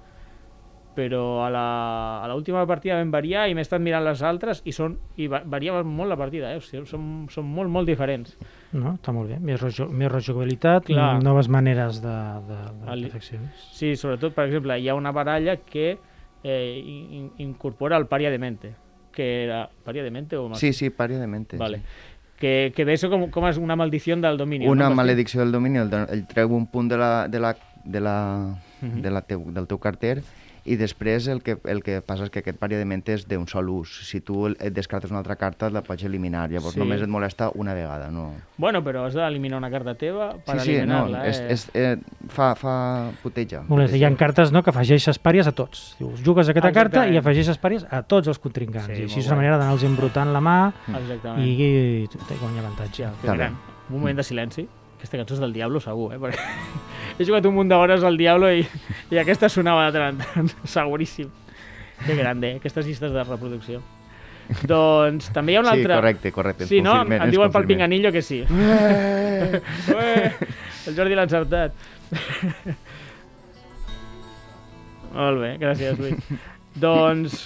però 0.95 1.45
a 1.45 1.49
la- 1.49 2.23
a 2.23 2.27
l'última 2.27 2.65
partida 2.67 2.95
vam 2.97 3.11
variar 3.11 3.47
i 3.47 3.53
m'he 3.55 3.61
estat 3.61 3.79
mirant 3.79 4.03
les 4.03 4.21
altres 4.25 4.61
i, 4.65 4.71
són, 4.75 4.97
i 5.17 5.27
va, 5.27 5.41
variava 5.45 5.83
molt 5.83 6.09
la 6.09 6.17
partida, 6.17 6.51
eh? 6.51 6.57
o 6.57 6.61
sigui, 6.61 6.85
són, 6.89 7.27
són 7.29 7.45
molt, 7.45 7.69
molt 7.69 7.87
diferents. 7.87 8.35
No? 8.73 8.95
Està 8.97 9.13
molt 9.15 9.29
bé. 9.29 9.37
Més, 9.39 9.61
rejo 9.61 9.87
més 9.87 10.11
rejugabilitat, 10.11 10.85
Clar. 10.89 11.21
noves 11.23 11.47
maneres 11.47 12.01
de, 12.01 12.17
de, 12.49 12.59
de, 12.83 12.91
El-. 12.91 13.11
Sí, 13.71 13.95
sobretot, 13.95 14.33
per 14.33 14.45
exemple, 14.49 14.77
hi 14.79 14.89
ha 14.89 14.95
una 14.95 15.11
baralla 15.11 15.57
que 15.57 15.97
eh, 16.43 16.81
in, 16.83 17.13
in- 17.13 17.31
incorpora 17.49 17.97
el 17.97 18.07
paria 18.07 18.29
de 18.31 18.39
mente, 18.39 18.73
que 19.13 19.43
era... 19.45 19.69
Paria 19.83 20.03
de 20.03 20.11
mente 20.11 20.37
o... 20.37 20.53
Sí, 20.55 20.73
sí, 20.73 20.89
paria 20.89 21.19
de 21.19 21.27
mente. 21.27 21.57
Vale. 21.57 21.77
Sí. 21.79 21.83
Que, 22.39 22.71
que 22.73 22.85
ve 22.85 22.93
eso 22.93 23.09
com, 23.11 23.25
com 23.29 23.45
és 23.49 23.57
una 23.59 23.75
maldició 23.75 24.15
del 24.15 24.37
domini. 24.39 24.65
Una 24.65 24.87
no? 24.87 24.95
maledicció 24.95 25.41
del 25.41 25.51
domini, 25.51 25.77
el, 25.81 25.89
el 26.07 26.21
treu 26.25 26.53
un 26.55 26.67
punt 26.71 26.87
de 26.89 26.95
la, 26.97 27.27
de 27.27 27.39
la, 27.39 27.55
de 27.83 27.99
la, 27.99 28.15
Mhm. 28.81 29.01
de 29.01 29.11
la 29.11 29.21
teu, 29.27 29.41
del 29.51 29.65
teu 29.67 29.77
carter 29.77 30.21
i 30.65 30.75
després 30.75 31.27
el 31.27 31.41
que, 31.43 31.57
el 31.65 31.81
que 31.83 32.01
passa 32.01 32.25
és 32.27 32.29
que 32.33 32.39
aquest 32.43 32.57
paria 32.59 32.77
de 32.79 32.85
mente 32.85 33.13
és 33.13 33.25
d'un 33.27 33.47
sol 33.47 33.69
ús. 33.69 33.93
Si 34.09 34.19
tu 34.21 34.47
et 34.49 34.73
descartes 34.73 35.11
una 35.11 35.19
altra 35.19 35.35
carta, 35.35 35.69
la 35.69 35.81
pots 35.83 36.03
eliminar. 36.03 36.49
Llavors 36.51 36.73
Sí. 36.75 36.79
només 36.79 37.01
et 37.01 37.09
molesta 37.09 37.51
una 37.55 37.73
vegada. 37.73 38.09
No... 38.11 38.33
Bueno, 38.57 38.83
però 38.83 39.05
has 39.07 39.13
d'eliminar 39.13 39.57
una 39.57 39.69
carta 39.71 39.95
teva 39.95 40.33
per 40.45 40.59
sí, 40.59 40.71
sí, 40.73 40.85
no, 40.85 41.05
eliminar-la. 41.05 41.27
és, 41.27 41.39
eh? 41.39 41.51
és, 41.53 41.69
eh, 41.73 41.97
fa, 42.29 42.53
fa 42.55 43.11
puteja. 43.23 43.63
Molt 43.67 43.89
bé, 43.91 43.97
hi 43.97 44.03
ha 44.03 44.11
cartes 44.15 44.51
no, 44.51 44.63
que 44.63 44.69
afegeixes 44.73 45.19
pàries 45.21 45.47
a 45.47 45.51
tots. 45.53 45.95
Dius, 45.99 46.21
jugues 46.25 46.49
aquesta 46.49 46.71
carta 46.71 47.05
Exactament. 47.05 47.15
i 47.15 47.17
afegeixes 47.23 47.59
pàries 47.59 47.85
a 47.89 48.01
tots 48.03 48.27
els 48.27 48.39
contrincants. 48.39 48.87
Sí, 48.93 49.01
I 49.01 49.09
així 49.09 49.19
és 49.19 49.27
una 49.27 49.37
manera 49.37 49.57
d'anar-los 49.57 49.83
embrutant 49.83 50.33
la 50.33 50.41
mà 50.41 50.57
Exactament. 50.87 51.45
i, 51.45 51.53
i, 51.53 52.03
i 52.03 52.39
guanyar 52.41 52.65
avantatge. 52.65 53.09
Un 53.89 53.97
moment 53.99 54.15
de 54.17 54.23
silenci. 54.23 54.67
Aquesta 54.99 55.17
cançó 55.17 55.33
és 55.37 55.39
del 55.41 55.53
Diablo, 55.55 55.79
segur, 55.79 56.09
eh? 56.13 56.19
Perquè 56.19 56.43
he 57.19 57.25
jugat 57.27 57.45
un 57.47 57.55
munt 57.55 57.69
d'hores 57.71 58.03
al 58.03 58.17
Diablo 58.19 58.49
i, 58.51 58.65
i 59.09 59.17
aquesta 59.21 59.47
sonava 59.49 59.87
de 59.87 59.95
tant 59.95 60.09
en 60.11 60.19
tant, 60.25 60.51
seguríssim. 60.75 61.29
Que 62.05 62.15
grande, 62.15 62.53
eh? 62.53 62.59
aquestes 62.59 62.85
llistes 62.87 63.11
de 63.15 63.23
reproducció. 63.23 63.81
doncs 64.65 65.27
també 65.35 65.53
hi 65.53 65.57
ha 65.59 65.61
un 65.61 65.67
Sí, 65.67 65.71
altre... 65.77 65.95
correcte, 65.99 66.31
correcte, 66.33 66.63
ens 66.65 66.69
Sí, 66.71 66.79
no? 66.81 66.95
Em 67.03 67.11
ens 67.19 67.31
diuen 67.31 67.51
pel 67.53 67.67
pinganillo 67.69 68.11
que 68.11 68.21
sí. 68.25 68.39
Ué, 68.49 70.13
el 70.87 70.95
Jordi 70.97 71.15
l'ha 71.17 71.25
encertat. 71.27 71.75
Molt 75.13 75.39
bé, 75.41 75.51
gràcies, 75.61 75.97
Lluís. 75.99 76.33
doncs, 76.79 77.37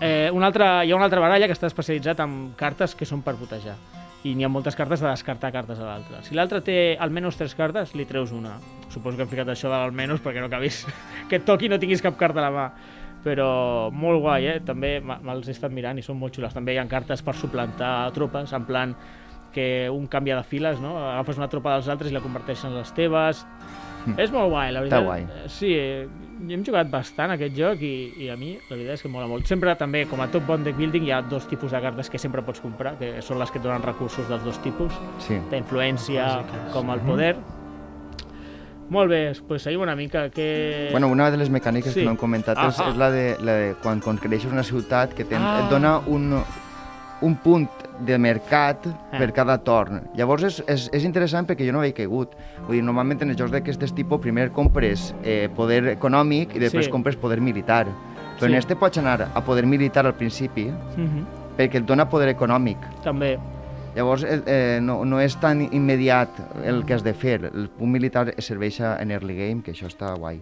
eh, 0.00 0.28
una 0.34 0.46
altra, 0.50 0.84
hi 0.84 0.92
ha 0.92 0.96
una 0.96 1.06
altra 1.08 1.20
baralla 1.22 1.46
que 1.50 1.54
està 1.56 1.66
especialitzat 1.70 2.20
en 2.24 2.52
cartes 2.58 2.94
que 2.98 3.06
són 3.08 3.22
per 3.22 3.34
putejar. 3.38 3.76
I 4.24 4.34
n'hi 4.38 4.44
ha 4.46 4.48
moltes 4.48 4.76
cartes 4.78 5.00
de 5.02 5.08
descartar 5.08 5.50
cartes 5.52 5.80
a 5.80 5.86
l'altre. 5.88 6.20
Si 6.22 6.34
l'altre 6.38 6.60
té 6.62 6.96
almenys 7.00 7.36
tres 7.40 7.54
cartes, 7.58 7.94
li 7.98 8.04
treus 8.06 8.30
una. 8.32 8.52
Suposo 8.88 9.16
que 9.16 9.24
hem 9.24 9.30
ficat 9.32 9.48
això 9.50 9.66
de 9.72 9.74
l'almenys 9.80 10.20
perquè 10.22 10.38
no 10.38 10.46
acabis 10.46 10.84
que 11.28 11.40
et 11.40 11.44
toqui 11.48 11.68
no 11.68 11.78
tinguis 11.82 12.02
cap 12.04 12.16
carta 12.20 12.38
a 12.38 12.50
la 12.50 12.52
mà. 12.54 12.66
Però 13.22 13.90
molt 13.94 14.20
guai, 14.22 14.46
eh? 14.50 14.60
També 14.66 14.96
me- 15.00 15.18
me'ls 15.22 15.46
he 15.48 15.52
estat 15.54 15.70
mirant 15.74 15.98
i 15.98 16.02
són 16.02 16.18
molt 16.18 16.34
xules. 16.34 16.54
També 16.54 16.74
hi 16.74 16.78
ha 16.78 16.86
cartes 16.90 17.22
per 17.22 17.34
suplantar 17.38 18.10
tropes, 18.14 18.52
en 18.52 18.64
plan 18.66 18.94
que 19.52 19.88
un 19.92 20.06
canvia 20.08 20.36
de 20.38 20.42
files, 20.48 20.80
no? 20.80 20.96
Agafes 20.98 21.36
una 21.38 21.46
tropa 21.52 21.74
dels 21.76 21.88
altres 21.92 22.10
i 22.10 22.14
la 22.14 22.22
converteixes 22.24 22.64
en 22.64 22.74
les 22.78 22.90
teves. 22.96 23.44
Mm. 24.06 24.16
És 24.18 24.32
molt 24.34 24.50
guai, 24.50 24.72
la 24.72 24.80
Està 24.82 24.98
veritat. 24.98 25.04
guai. 25.04 25.22
Eh, 25.44 25.48
Sí, 25.48 25.70
eh, 26.48 26.52
hem 26.54 26.64
jugat 26.64 26.90
bastant 26.90 27.30
aquest 27.30 27.54
joc 27.56 27.80
i, 27.82 28.12
i 28.18 28.28
a 28.28 28.36
mi 28.36 28.52
la 28.68 28.76
veritat 28.76 28.94
és 28.94 29.02
que 29.02 29.08
mola 29.08 29.26
molt. 29.26 29.46
Sempre 29.46 29.74
també, 29.76 30.06
com 30.10 30.20
a 30.20 30.28
top 30.28 30.46
bon 30.46 30.64
deck 30.64 30.76
building, 30.76 31.04
hi 31.06 31.10
ha 31.12 31.22
dos 31.22 31.46
tipus 31.48 31.70
de 31.70 31.80
cartes 31.80 32.10
que 32.10 32.18
sempre 32.18 32.42
pots 32.42 32.60
comprar, 32.60 32.96
que 32.98 33.22
són 33.22 33.38
les 33.38 33.50
que 33.50 33.58
et 33.58 33.64
donen 33.64 33.82
recursos 33.82 34.28
dels 34.28 34.44
dos 34.44 34.58
tipus, 34.62 34.92
Sí. 35.18 35.38
d'influència 35.50 36.42
com 36.72 36.90
el 36.90 37.00
Mhm. 37.00 37.06
poder. 37.06 37.36
Molt 38.92 39.08
bé, 39.08 39.24
doncs 39.26 39.40
pues 39.48 39.62
seguim 39.62 39.80
una 39.80 39.94
mica. 39.96 40.28
Que... 40.28 40.88
Bueno, 40.90 41.08
una 41.08 41.30
de 41.30 41.38
les 41.38 41.50
mecàniques 41.50 41.92
Sí. 41.94 42.00
que 42.00 42.04
no 42.04 42.10
hem 42.10 42.16
comentat 42.18 42.58
és, 42.58 42.78
Ahà. 42.78 42.90
és 42.90 42.96
la 42.96 43.10
de, 43.10 43.36
la 43.40 43.52
de 43.52 43.74
quan 43.82 44.00
conquereixes 44.00 44.52
una 44.52 44.62
ciutat 44.62 45.14
que 45.14 45.24
tens, 45.24 45.40
Ah. 45.42 45.62
et 45.64 45.70
dona 45.70 45.98
un, 46.06 46.42
un 47.22 47.36
punt 47.36 47.68
de 48.00 48.18
mercat 48.18 48.86
Ah. 49.12 49.18
per 49.18 49.32
cada 49.32 49.58
torn. 49.62 50.02
Llavors 50.16 50.42
és, 50.44 50.62
és, 50.66 50.88
és 50.92 51.04
interessant 51.04 51.46
perquè 51.48 51.64
jo 51.66 51.72
no 51.72 51.78
havia 51.80 51.94
caigut. 51.94 52.34
Vull 52.66 52.76
dir, 52.76 52.82
normalment 52.84 53.22
en 53.22 53.30
els 53.30 53.38
jocs 53.38 53.52
d'aquest 53.52 53.82
tipus 53.94 54.20
primer 54.20 54.50
compres 54.52 55.14
eh, 55.24 55.48
poder 55.54 55.86
econòmic 55.96 56.56
i 56.56 56.58
després 56.58 56.86
Sí. 56.86 56.90
compres 56.90 57.16
poder 57.16 57.40
militar. 57.40 57.86
Però 58.38 58.46
Sí. 58.46 58.52
en 58.52 58.54
este 58.54 58.74
pots 58.76 58.98
anar 58.98 59.28
a 59.34 59.40
poder 59.44 59.66
militar 59.66 60.04
al 60.06 60.14
principi 60.14 60.64
Mhm. 60.96 61.24
perquè 61.56 61.76
et 61.76 61.84
dona 61.86 62.08
poder 62.08 62.28
econòmic. 62.34 62.78
També. 63.04 63.38
Llavors 63.94 64.22
eh, 64.24 64.40
eh, 64.46 64.78
no, 64.82 65.04
no 65.04 65.20
és 65.20 65.36
tan 65.38 65.60
immediat 65.60 66.28
el 66.64 66.84
que 66.86 66.94
has 66.94 67.04
de 67.04 67.12
fer. 67.12 67.44
El 67.54 67.68
punt 67.68 67.90
militar 67.92 68.34
serveix 68.38 68.80
en 68.80 69.10
early 69.10 69.36
game, 69.36 69.62
que 69.62 69.72
això 69.72 69.86
està 69.86 70.16
guai. 70.18 70.40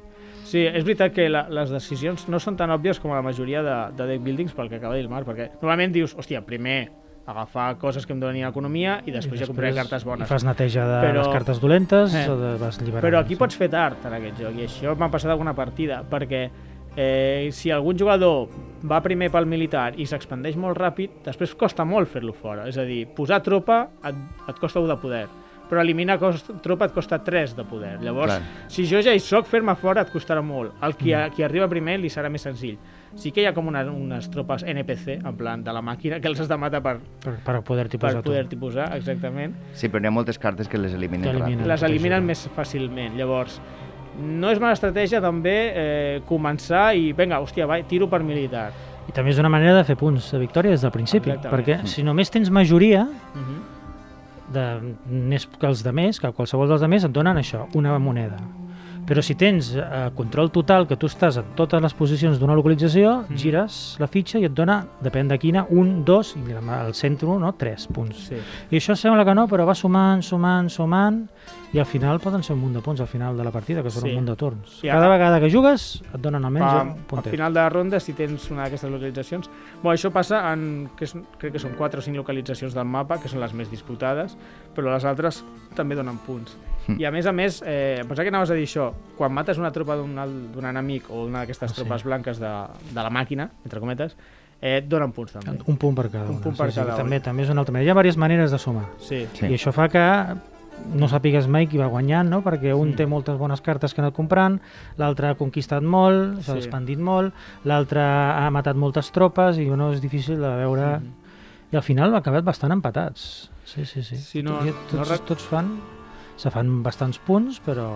Sí, 0.51 0.65
és 0.67 0.83
veritat 0.83 1.13
que 1.15 1.29
la, 1.31 1.45
les 1.53 1.71
decisions 1.71 2.25
no 2.33 2.41
són 2.43 2.57
tan 2.59 2.73
òbvies 2.75 2.99
com 2.99 3.13
la 3.15 3.23
majoria 3.23 3.61
de, 3.63 3.77
de 3.99 4.07
deck 4.15 4.25
buildings 4.25 4.55
pel 4.57 4.69
que 4.71 4.81
acaba 4.81 4.97
de 4.97 5.01
dir 5.03 5.07
el 5.07 5.13
Marc, 5.13 5.29
perquè 5.29 5.51
normalment 5.61 5.93
dius, 5.95 6.17
hòstia, 6.19 6.41
primer 6.47 6.89
agafar 7.31 7.77
coses 7.79 8.07
que 8.09 8.15
em 8.17 8.19
donin 8.19 8.43
economia 8.49 8.97
i 9.07 9.13
després, 9.15 9.39
ja 9.39 9.47
compraré 9.47 9.71
cartes 9.77 10.03
I 10.03 10.09
bones. 10.09 10.27
fas 10.29 10.43
neteja 10.43 10.83
de 10.89 10.97
Però- 11.05 11.21
les 11.21 11.29
cartes 11.31 11.61
dolentes, 11.63 12.15
Eh. 12.17 12.25
o 12.29 12.35
de, 12.41 12.57
vas 12.59 12.81
lliberant. 12.83 13.05
Però 13.07 13.21
aquí 13.21 13.37
sí. 13.37 13.39
pots 13.39 13.55
fer 13.61 13.69
tard 13.71 14.03
en 14.09 14.17
aquest 14.19 14.41
joc, 14.43 14.57
i 14.59 14.67
això 14.67 14.97
m'ha 14.99 15.11
passat 15.13 15.31
alguna 15.31 15.55
partida, 15.55 16.03
perquè 16.11 16.43
eh, 16.97 17.51
si 17.53 17.71
algun 17.71 17.97
jugador 17.97 18.49
va 18.91 18.99
primer 19.05 19.31
pel 19.31 19.47
militar 19.47 19.93
i 20.01 20.07
s'expandeix 20.11 20.57
molt 20.59 20.77
ràpid, 20.81 21.21
després 21.29 21.55
costa 21.55 21.85
molt 21.85 22.09
fer-lo 22.11 22.33
fora. 22.35 22.67
És 22.67 22.77
a 22.79 22.83
dir, 22.89 23.05
posar 23.15 23.39
tropa 23.47 23.85
et, 24.03 24.17
et 24.49 24.59
costa 24.59 24.81
1 24.83 24.89
de 24.91 24.97
poder, 24.99 25.27
però 25.71 25.81
eliminar 25.81 26.19
cost, 26.19 26.51
tropa 26.63 26.87
et 26.87 26.93
costa 26.93 27.21
3 27.23 27.55
de 27.57 27.65
poder. 27.65 28.01
Llavors, 28.03 28.33
Clar. 28.35 28.67
si 28.69 28.85
jo 28.91 29.01
ja 29.01 29.15
hi 29.15 29.21
soc, 29.21 29.47
fer-me 29.47 29.77
fora 29.77 30.03
et 30.03 30.11
costarà 30.13 30.43
molt. 30.43 30.73
El 30.83 30.97
qui, 30.97 31.15
Mm. 31.15 31.31
qui 31.37 31.43
arriba 31.45 31.69
primer 31.69 32.01
li 32.01 32.09
serà 32.11 32.29
més 32.29 32.43
senzill. 32.43 32.77
Sí 33.15 33.31
que 33.33 33.41
hi 33.43 33.47
ha 33.47 33.53
com 33.55 33.67
una, 33.69 33.85
unes 33.85 34.29
tropes 34.31 34.63
NPC, 34.65 35.21
en 35.25 35.37
plan 35.37 35.63
de 35.65 35.73
la 35.73 35.81
màquina, 35.83 36.21
que 36.21 36.29
els 36.29 36.41
has 36.41 36.49
de 36.49 36.57
matar 36.57 36.83
per, 36.83 36.99
Per, 37.23 37.35
per 37.45 37.63
poder-t'hi 37.63 37.99
per 37.99 38.11
posar 38.11 38.23
tu. 38.23 38.31
poder-t'hi 38.31 38.57
posar, 38.57 38.97
exactament. 38.97 39.55
Sí, 39.73 39.89
però 39.89 40.03
hi 40.03 40.07
ha 40.07 40.11
moltes 40.11 40.39
cartes 40.39 40.69
que 40.69 40.79
les 40.79 40.93
eliminen 40.95 41.23
Que 41.23 41.31
eliminen. 41.37 41.67
les 41.69 41.83
eliminen 41.83 42.23
això. 42.23 42.27
més 42.27 42.49
fàcilment. 42.57 43.17
Llavors, 43.17 43.61
no 44.21 44.51
és 44.51 44.59
mala 44.61 44.73
estratègia 44.75 45.21
també 45.21 45.73
eh, 45.75 46.21
començar 46.29 46.95
i, 46.97 47.13
vinga, 47.13 47.39
hòstia, 47.41 47.67
va, 47.67 47.81
tiro 47.83 48.09
per 48.09 48.23
militar. 48.23 48.71
I 49.09 49.13
també 49.13 49.31
és 49.31 49.39
una 49.39 49.49
manera 49.49 49.75
de 49.75 49.83
fer 49.85 49.97
punts 49.97 50.31
de 50.31 50.39
victòria 50.39 50.71
des 50.71 50.83
del 50.83 50.91
principi, 50.93 51.31
Exactament. 51.31 51.55
perquè 51.67 51.87
si 51.87 52.03
només 52.03 52.31
tens 52.31 52.51
majoria, 52.51 53.03
Uh 53.03 53.39
-huh. 53.39 53.80
De, 54.55 54.65
més 55.07 55.47
que 55.47 55.69
els 55.69 55.85
de 55.87 55.93
més, 55.95 56.21
que 56.21 56.33
qualsevol 56.37 56.71
dels 56.71 56.83
de 56.83 56.91
més 56.91 57.07
et 57.07 57.15
donen 57.15 57.39
això, 57.41 57.67
una 57.79 57.99
moneda. 57.99 58.39
Però 59.11 59.23
si 59.27 59.35
tens 59.35 59.73
eh, 59.75 60.11
control 60.15 60.53
total, 60.55 60.85
que 60.87 60.95
tu 60.95 61.09
estàs 61.11 61.35
en 61.41 61.49
totes 61.59 61.83
les 61.83 61.95
posicions 61.99 62.39
d'una 62.39 62.55
localització, 62.55 63.25
Mm. 63.27 63.35
gires 63.37 63.97
la 63.99 64.07
fitxa 64.07 64.39
i 64.39 64.45
et 64.47 64.53
dona, 64.55 64.85
depèn 65.03 65.27
de 65.27 65.37
quina, 65.43 65.65
un, 65.69 66.05
dos, 66.05 66.37
i 66.39 66.53
al 66.55 66.95
centre, 66.95 67.27
no? 67.27 67.51
tres 67.59 67.89
punts. 67.91 68.29
Sí. 68.29 68.37
I 68.71 68.77
això 68.79 68.95
sembla 68.95 69.25
que 69.27 69.35
no, 69.35 69.49
però 69.49 69.67
va 69.67 69.75
sumant, 69.75 70.23
sumant, 70.23 70.71
sumant, 70.71 71.25
i 71.73 71.79
al 71.79 71.87
final 71.87 72.21
poden 72.21 72.43
ser 72.47 72.55
un 72.55 72.61
munt 72.63 72.75
de 72.75 72.81
punts 72.83 73.01
al 73.01 73.09
final 73.09 73.37
de 73.37 73.43
la 73.45 73.51
partida, 73.51 73.83
que 73.83 73.91
són 73.91 74.03
Sí. 74.05 74.09
un 74.11 74.15
munt 74.23 74.29
de 74.29 74.37
torns. 74.37 74.79
I 74.85 74.89
Cada 74.89 75.07
ara- 75.07 75.13
vegada 75.19 75.41
que 75.41 75.51
jugues 75.51 76.03
et 76.15 76.21
donen 76.21 76.45
almenys 76.45 76.71
Pa, 76.71 76.83
un 76.83 76.89
al 76.91 76.97
puntet. 77.09 77.31
final 77.33 77.53
de 77.53 77.61
la 77.61 77.69
ronda, 77.69 77.99
si 78.01 78.13
tens 78.13 78.49
una 78.53 78.63
d'aquestes 78.63 78.91
localitzacions... 78.91 79.51
Bueno, 79.83 79.97
això 79.99 80.13
passa 80.13 80.53
en, 80.53 80.89
que 80.97 81.05
és, 81.05 81.17
crec 81.39 81.53
que 81.53 81.59
són 81.59 81.73
4 81.77 81.99
o 81.99 82.03
5 82.03 82.17
localitzacions 82.17 82.75
del 82.75 82.85
mapa, 82.85 83.19
que 83.19 83.29
són 83.29 83.41
les 83.41 83.53
més 83.55 83.69
disputades, 83.71 84.37
però 84.75 84.93
les 84.95 85.05
altres 85.05 85.45
també 85.75 85.97
donen 85.97 86.17
punts. 86.19 86.57
Mm. 86.95 87.01
I 87.01 87.05
a 87.07 87.11
més 87.11 87.27
a 87.27 87.33
més, 87.33 87.63
eh, 87.67 88.03
pensava 88.07 88.25
que 88.25 88.29
anaves 88.35 88.51
a 88.51 88.55
dir 88.55 88.65
això, 88.67 88.93
quan 89.17 89.33
mates 89.33 89.59
una 89.59 89.71
tropa 89.73 89.97
d'un 89.97 90.65
enemic 90.67 91.11
o 91.11 91.25
una 91.27 91.41
d'aquestes 91.41 91.71
Ah, 91.71 91.75
sí. 91.75 91.81
tropes 91.83 92.05
blanques 92.05 92.39
de, 92.39 92.53
de 92.91 93.01
la 93.03 93.11
màquina, 93.11 93.51
entre 93.65 93.81
cometes, 93.81 94.17
eh, 94.61 94.79
et 94.79 94.89
donen 94.89 95.13
punts 95.13 95.33
també. 95.33 95.59
Un 95.67 95.77
punt 95.77 95.95
per 95.97 96.11
cada 96.11 96.25
Un 96.29 96.37
una. 96.37 96.41
punt 96.45 96.57
per 96.57 96.73
cada 96.75 96.97
també, 96.97 97.17
una. 97.17 97.25
també 97.25 97.43
és 97.43 97.51
una 97.51 97.61
altra 97.61 97.73
manera. 97.73 97.87
Hi 97.87 97.91
ha 97.91 97.95
diverses 97.95 98.17
maneres 98.19 98.51
de 98.51 98.59
sumar. 98.59 98.87
Sí. 98.99 99.27
Sí. 99.35 99.47
I 99.47 99.55
això 99.55 99.73
fa 99.73 99.89
que 99.89 100.05
no 100.95 101.09
sàpigues 101.09 101.47
mai 101.47 101.67
qui 101.69 101.77
va 101.77 101.87
guanyant, 101.87 102.29
no? 102.31 102.43
perquè 102.43 102.73
un 102.75 102.91
Mm. 102.93 102.97
té 102.97 103.07
moltes 103.07 103.37
bones 103.37 103.61
cartes 103.61 103.93
que 103.93 104.01
ha 104.01 104.05
anat 104.05 104.15
comprant, 104.17 104.59
l'altre 104.97 105.29
ha 105.29 105.35
conquistat 105.35 105.83
molt, 105.83 106.41
s'ha 106.43 106.53
Sí. 106.55 106.59
expandit 106.59 106.99
molt, 106.99 107.35
l'altre 107.65 108.01
ha 108.01 108.49
matat 108.51 108.77
moltes 108.77 109.11
tropes 109.13 109.59
i 109.59 109.67
no 109.69 109.93
és 109.93 110.01
difícil 110.01 110.37
de 110.41 110.49
veure... 110.57 110.99
Mhm. 111.01 111.13
I 111.73 111.77
al 111.77 111.83
final 111.83 112.13
ha 112.15 112.19
acabat 112.19 112.43
bastant 112.43 112.73
empatats. 112.73 113.49
Sí, 113.65 113.85
sí, 113.85 114.03
sí. 114.03 114.17
Sí, 114.17 114.43
no- 114.43 114.59
tots, 114.59 114.93
no 114.95 115.05
tots, 115.05 115.21
tots 115.25 115.45
fan... 115.45 115.79
Se 116.41 116.49
fan 116.49 116.79
bastants 116.83 117.19
punts, 117.21 117.59
però... 117.61 117.91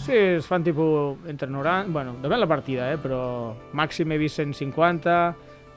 Sí, 0.00 0.14
es 0.16 0.46
fan 0.48 0.64
tipus 0.64 1.18
entre 1.28 1.50
90... 1.52 1.90
Bueno, 1.92 2.14
depèn 2.22 2.40
la 2.40 2.48
partida, 2.48 2.86
eh? 2.94 2.98
Però 3.00 3.20
màxim 3.76 4.14
he 4.14 4.18
vist 4.22 4.40
150 4.40 5.16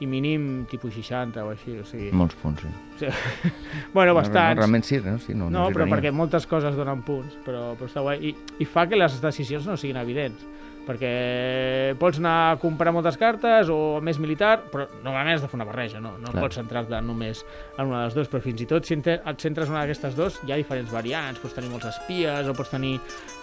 i 0.02 0.08
mínim 0.10 0.64
tipus 0.70 0.96
60 0.96 1.44
o 1.44 1.50
així, 1.52 1.76
o 1.78 1.84
sigui... 1.86 2.08
Molts 2.16 2.34
punts, 2.40 2.64
sí. 2.64 2.72
Sí. 3.04 3.10
bueno, 3.94 4.14
No, 4.14 4.20
bastants. 4.22 4.56
realment 4.58 4.88
sí, 4.88 5.02
no? 5.04 5.18
Sí, 5.20 5.36
no, 5.36 5.50
No, 5.52 5.68
és 5.68 5.76
però 5.76 5.86
perquè 5.90 6.10
moltes 6.16 6.48
coses 6.50 6.74
donen 6.80 7.04
punts, 7.06 7.36
però, 7.44 7.74
però 7.76 7.90
està 7.92 8.02
guai. 8.06 8.32
I, 8.32 8.34
I 8.58 8.66
fa 8.66 8.86
que 8.88 8.96
les 8.98 9.20
decisions 9.22 9.68
no 9.68 9.76
siguin 9.76 10.00
evidents. 10.00 10.48
Perquè 10.84 11.94
pots 11.96 12.18
anar 12.20 12.34
a 12.50 12.56
comprar 12.60 12.92
moltes 12.92 13.16
cartes 13.16 13.70
o 13.72 14.02
més 14.04 14.18
militar, 14.20 14.58
però 14.68 14.84
normalment 15.04 15.38
has 15.38 15.44
de 15.44 15.48
fer 15.48 15.56
una 15.56 15.66
barreja, 15.68 16.00
no? 16.04 16.12
No 16.20 16.32
Clar. 16.34 16.42
pots 16.44 16.58
centrar-te 16.60 17.00
només 17.00 17.40
en 17.78 17.86
una 17.86 18.02
de 18.02 18.10
les 18.10 18.18
dues, 18.18 18.28
però 18.28 18.42
fins 18.44 18.60
i 18.60 18.68
tot 18.68 18.84
si 18.84 18.98
et 19.00 19.40
centres 19.40 19.70
en 19.70 19.76
una 19.76 19.86
d'aquestes 19.86 20.16
dues 20.18 20.36
hi 20.44 20.52
ha 20.52 20.60
diferents 20.60 20.92
variants, 20.92 21.40
pots 21.40 21.56
tenir 21.56 21.72
molts 21.72 21.88
espies 21.88 22.50
o 22.50 22.56
pots 22.58 22.74
tenir 22.76 22.98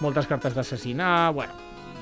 moltes 0.05 0.29
cartes 0.29 0.53
d'assassinar, 0.53 1.31
bueno, 1.33 1.57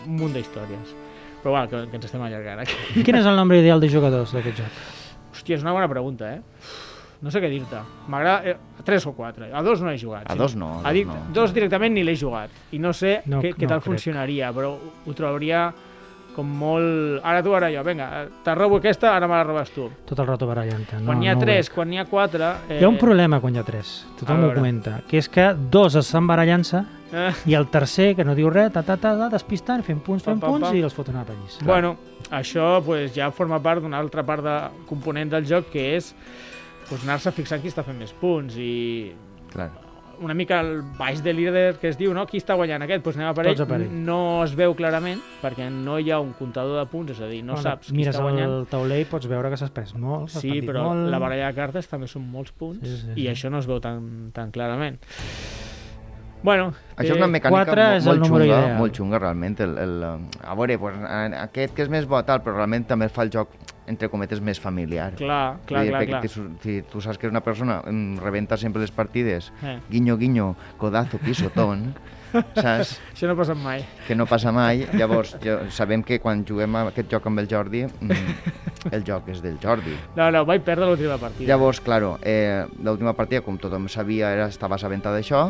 un 0.05 0.19
munt 0.19 0.35
d'històries. 0.35 0.95
Però 1.39 1.55
bueno, 1.55 1.69
que, 1.71 1.85
que 1.87 1.99
ens 2.01 2.09
estem 2.09 2.21
allargant 2.25 2.65
aquí. 2.65 3.03
Quin 3.07 3.15
és 3.21 3.27
el 3.29 3.39
nombre 3.39 3.61
ideal 3.61 3.79
de 3.79 3.87
jugadors 3.91 4.35
d'aquest 4.35 4.59
joc? 4.59 4.85
Hòstia, 5.31 5.55
és 5.55 5.63
una 5.63 5.71
bona 5.71 5.87
pregunta, 5.87 6.33
eh? 6.35 6.88
No 7.21 7.31
sé 7.31 7.41
què 7.43 7.49
dir-te. 7.51 7.81
M'agrada... 8.07 8.41
Eh, 8.53 8.57
tres 8.85 9.05
o 9.05 9.11
quatre. 9.11 9.49
A 9.53 9.61
dos 9.61 9.81
no 9.83 9.91
he 9.91 9.97
jugat. 9.99 10.23
A 10.29 10.33
sí. 10.33 10.39
dos 10.39 10.55
no, 10.55 10.79
a 10.79 10.87
A 10.89 10.93
dos 10.95 11.05
no. 11.07 11.17
dos 11.35 11.53
directament 11.53 11.93
ni 11.93 12.03
l'he 12.07 12.15
jugat. 12.15 12.49
I 12.71 12.79
no 12.79 12.93
sé 12.95 13.21
No- 13.25 13.41
què, 13.43 13.51
què 13.57 13.67
no 13.67 13.73
tal 13.75 13.81
crec. 13.81 13.89
funcionaria, 13.91 14.53
però 14.55 14.77
ho, 14.77 15.13
trobaria 15.13 15.65
com 16.35 16.47
molt... 16.47 17.19
Ara 17.25 17.41
tu, 17.43 17.51
ara 17.57 17.67
jo. 17.73 17.83
Vinga, 17.83 18.07
te 18.45 18.53
robo 18.55 18.77
aquesta, 18.79 19.11
ara 19.17 19.27
me 19.27 19.35
la 19.35 19.43
robes 19.43 19.71
tu. 19.75 19.89
Tot 20.07 20.19
el 20.23 20.27
rato 20.29 20.47
barallant-te. 20.47 21.01
No, 21.01 21.09
quan 21.09 21.19
n'hi 21.19 21.27
ha 21.27 21.35
no 21.35 21.41
tres, 21.43 21.69
quan 21.73 21.89
n'hi 21.91 21.99
ha 21.99 22.05
quatre... 22.07 22.53
Eh, 22.69 22.77
Hi 22.79 22.85
ha 22.87 22.91
un 22.93 22.97
problema 23.01 23.41
quan 23.43 23.55
hi 23.55 23.59
ha 23.59 23.65
tres, 23.67 24.05
tothom 24.21 24.45
ho 24.47 24.53
comenta, 24.55 25.01
que 25.09 25.19
és 25.19 25.27
que 25.27 25.49
dos 25.71 25.95
estan 25.99 26.27
barallant-se 26.29 26.85
Eh, 27.11 27.31
i 27.49 27.55
el 27.57 27.65
tercer, 27.73 28.11
que 28.15 28.21
no 28.23 28.35
diu 28.37 28.51
res, 28.53 28.67
ta, 28.71 28.83
ta, 28.85 28.93
ta, 29.01 29.15
ta, 29.17 29.27
despistant, 29.33 29.81
fent 29.81 29.97
punts, 30.05 30.21
fent 30.21 30.37
pam, 30.37 30.51
punts 30.53 30.67
pam. 30.67 30.75
i 30.77 30.83
els 30.85 30.93
foten 30.93 31.15
a 31.17 31.23
país. 31.25 31.55
bueno, 31.65 31.95
això 32.29 32.83
pues, 32.85 33.15
ja 33.15 33.31
forma 33.33 33.57
part 33.59 33.81
d'una 33.81 33.97
altra 33.97 34.21
part 34.21 34.43
de 34.45 34.53
component 34.85 35.31
del 35.33 35.47
joc, 35.49 35.71
que 35.73 35.95
és 35.97 36.11
pues, 36.89 37.03
anar-se 37.03 37.31
fixant 37.31 37.61
qui 37.61 37.69
està 37.71 37.83
fent 37.85 37.97
més 37.99 38.11
punts 38.13 38.55
i 38.57 39.13
Clar. 39.53 39.69
una 40.19 40.33
mica 40.35 40.59
al 40.59 40.81
baix 40.97 41.21
de 41.23 41.31
líder 41.33 41.77
que 41.79 41.87
es 41.87 41.97
diu, 41.97 42.11
no? 42.13 42.25
Qui 42.27 42.37
està 42.41 42.55
guanyant 42.59 42.81
aquest? 42.83 43.03
Doncs 43.05 43.15
anem 43.17 43.29
a 43.29 43.33
per 43.37 43.45
ell. 43.47 43.61
per 43.69 43.77
ell. 43.81 43.87
No 44.05 44.43
es 44.43 44.51
veu 44.57 44.73
clarament, 44.75 45.21
perquè 45.41 45.69
no 45.71 45.97
hi 45.99 46.11
ha 46.11 46.19
un 46.19 46.33
comptador 46.33 46.77
de 46.81 46.85
punts, 46.91 47.13
és 47.15 47.21
a 47.21 47.27
dir, 47.31 47.39
no 47.43 47.53
Bueno, 47.53 47.63
saps 47.69 47.87
qui 47.87 47.95
Mires 48.01 48.15
està 48.15 48.23
guanyant. 48.25 48.49
el 48.51 48.67
tauler 48.67 48.99
i 49.01 49.05
pots 49.05 49.27
veure 49.31 49.49
que 49.49 49.57
s'ha 49.57 49.69
pres 49.73 49.95
molt, 49.95 50.29
Sí, 50.29 50.59
però 50.61 50.89
molt. 50.89 51.09
la 51.09 51.19
baralla 51.19 51.47
de 51.47 51.55
cartes 51.55 51.87
també 51.87 52.07
són 52.07 52.27
molts 52.29 52.51
punts 52.51 52.83
Sí, 52.83 52.97
sí, 52.97 53.11
i 53.15 53.21
sí. 53.23 53.27
això 53.29 53.49
no 53.49 53.59
es 53.59 53.65
veu 53.67 53.79
tan, 53.79 54.31
tan 54.33 54.51
clarament. 54.51 54.99
Bueno, 56.41 56.71
Això 56.95 57.11
és 57.11 57.17
una 57.17 57.27
mecànica 57.27 57.73
el 57.97 58.03
molt 58.05 58.21
número 58.21 58.45
xunga, 58.45 58.59
ideal. 58.59 58.77
molt 58.79 58.93
xunga 58.95 59.19
realment. 59.19 59.59
El, 59.59 59.77
el, 59.77 60.03
a 60.41 60.53
veure, 60.55 60.77
pues, 60.79 60.95
aquest 61.41 61.73
que 61.75 61.83
és 61.83 61.89
més 61.91 62.05
bo, 62.07 62.21
tal, 62.23 62.39
però 62.45 62.55
realment 62.55 62.85
també 62.87 63.09
fa 63.11 63.23
el 63.23 63.29
joc 63.33 63.49
entre 63.89 64.07
cometes, 64.13 64.39
més 64.39 64.59
familiar. 64.61 65.09
Clar, 65.17 65.57
clar, 65.65 65.83
dir, 65.83 65.91
clar, 65.95 66.05
clar. 66.05 66.21
Si, 66.29 66.45
si 66.61 66.77
tu 66.85 67.01
saps 67.01 67.17
que 67.17 67.27
una 67.27 67.41
persona 67.41 67.81
em 67.89 68.15
rebenta 68.21 68.55
sempre 68.57 68.81
les 68.85 68.91
partides, 68.93 69.51
Eh. 69.65 69.79
guiño, 69.89 70.15
guiño, 70.17 70.55
codazo, 70.77 71.17
pisotón, 71.17 71.95
saps? 72.55 72.99
Això 73.15 73.25
no 73.27 73.35
passa 73.35 73.55
mai. 73.57 73.81
que 74.07 74.13
no 74.15 74.27
passa 74.29 74.51
mai. 74.53 74.85
Llavors, 74.93 75.35
jo, 75.41 75.57
sabem 75.73 76.03
que 76.05 76.19
quan 76.21 76.45
juguem 76.45 76.75
a 76.77 76.83
aquest 76.91 77.09
joc 77.11 77.25
amb 77.25 77.39
el 77.41 77.47
Jordi, 77.49 77.83
mm, 77.87 78.53
el 78.95 79.03
joc 79.03 79.27
és 79.33 79.41
del 79.41 79.57
Jordi. 79.59 79.95
No, 80.15 80.29
no, 80.31 80.45
vaig 80.45 80.61
perdre 80.63 80.85
l'última 80.85 81.17
partida. 81.17 81.49
Llavors, 81.49 81.81
claro, 81.81 82.19
eh, 82.21 82.67
l'última 82.83 83.13
partida, 83.17 83.41
com 83.41 83.57
tothom 83.57 83.89
sabia, 83.89 84.29
era, 84.37 84.45
estava 84.53 84.77
assabentat 84.77 85.17
d'això, 85.17 85.47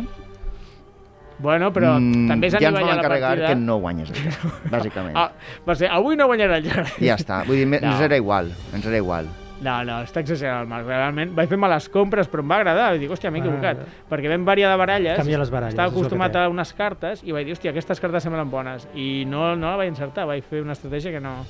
Bueno, 1.40 1.72
però 1.72 1.94
mm, 2.00 2.28
també 2.28 2.48
és 2.48 2.54
ja 2.60 2.68
ens 2.68 2.80
vam 2.80 2.90
encarregar 2.98 3.30
partida. 3.38 3.48
que 3.48 3.56
no 3.56 3.78
guanyes 3.80 4.10
el 4.12 4.18
joc, 4.26 4.56
bàsicament. 4.76 5.16
Ah, 5.16 5.32
va 5.68 5.76
ser, 5.76 5.88
avui 5.90 6.18
no 6.20 6.28
guanyarà 6.28 6.58
el. 6.60 6.66
I 7.00 7.08
ja 7.08 7.16
està. 7.16 7.44
Vull 7.48 7.56
dir, 7.62 7.66
me- 7.68 7.78
ens 7.80 7.98
No. 8.00 8.06
era 8.06 8.18
igual, 8.18 8.52
ens 8.74 8.86
era 8.86 8.98
igual. 8.98 9.28
No, 9.60 9.74
no, 9.84 9.98
està 10.08 10.22
exagerant 10.22 10.62
el 10.62 10.68
Marc. 10.72 10.86
Realment 10.88 11.34
vaig 11.36 11.50
fer 11.52 11.58
males 11.60 11.90
compres, 11.92 12.30
però 12.32 12.40
em 12.46 12.52
va 12.52 12.56
agradar. 12.62 12.92
Vaig 12.94 13.02
dir, 13.02 13.10
hòstia, 13.12 13.32
m'he 13.32 13.42
Ah, 13.42 13.44
equivocat. 13.44 13.78
ja. 13.82 14.06
perquè 14.10 14.30
vam 14.32 14.46
variar 14.46 14.70
de 14.72 14.78
baralles. 14.78 15.18
Canvia 15.18 15.38
les 15.38 15.50
baralles, 15.52 15.74
Estava 15.74 15.90
acostumat 15.92 16.36
a 16.36 16.48
unes 16.48 16.72
cartes 16.74 17.24
i 17.24 17.32
vaig 17.36 17.46
dir, 17.46 17.54
hòstia, 17.58 17.72
aquestes 17.72 18.00
cartes 18.00 18.24
semblen 18.24 18.50
bones. 18.50 18.88
I 18.96 19.26
no, 19.28 19.56
no 19.58 19.68
la 19.72 19.76
vaig 19.76 19.90
encertar. 19.90 20.26
Vaig 20.28 20.44
fer 20.48 20.62
una 20.62 20.72
estratègia 20.74 21.12
que 21.12 21.20
no, 21.20 21.46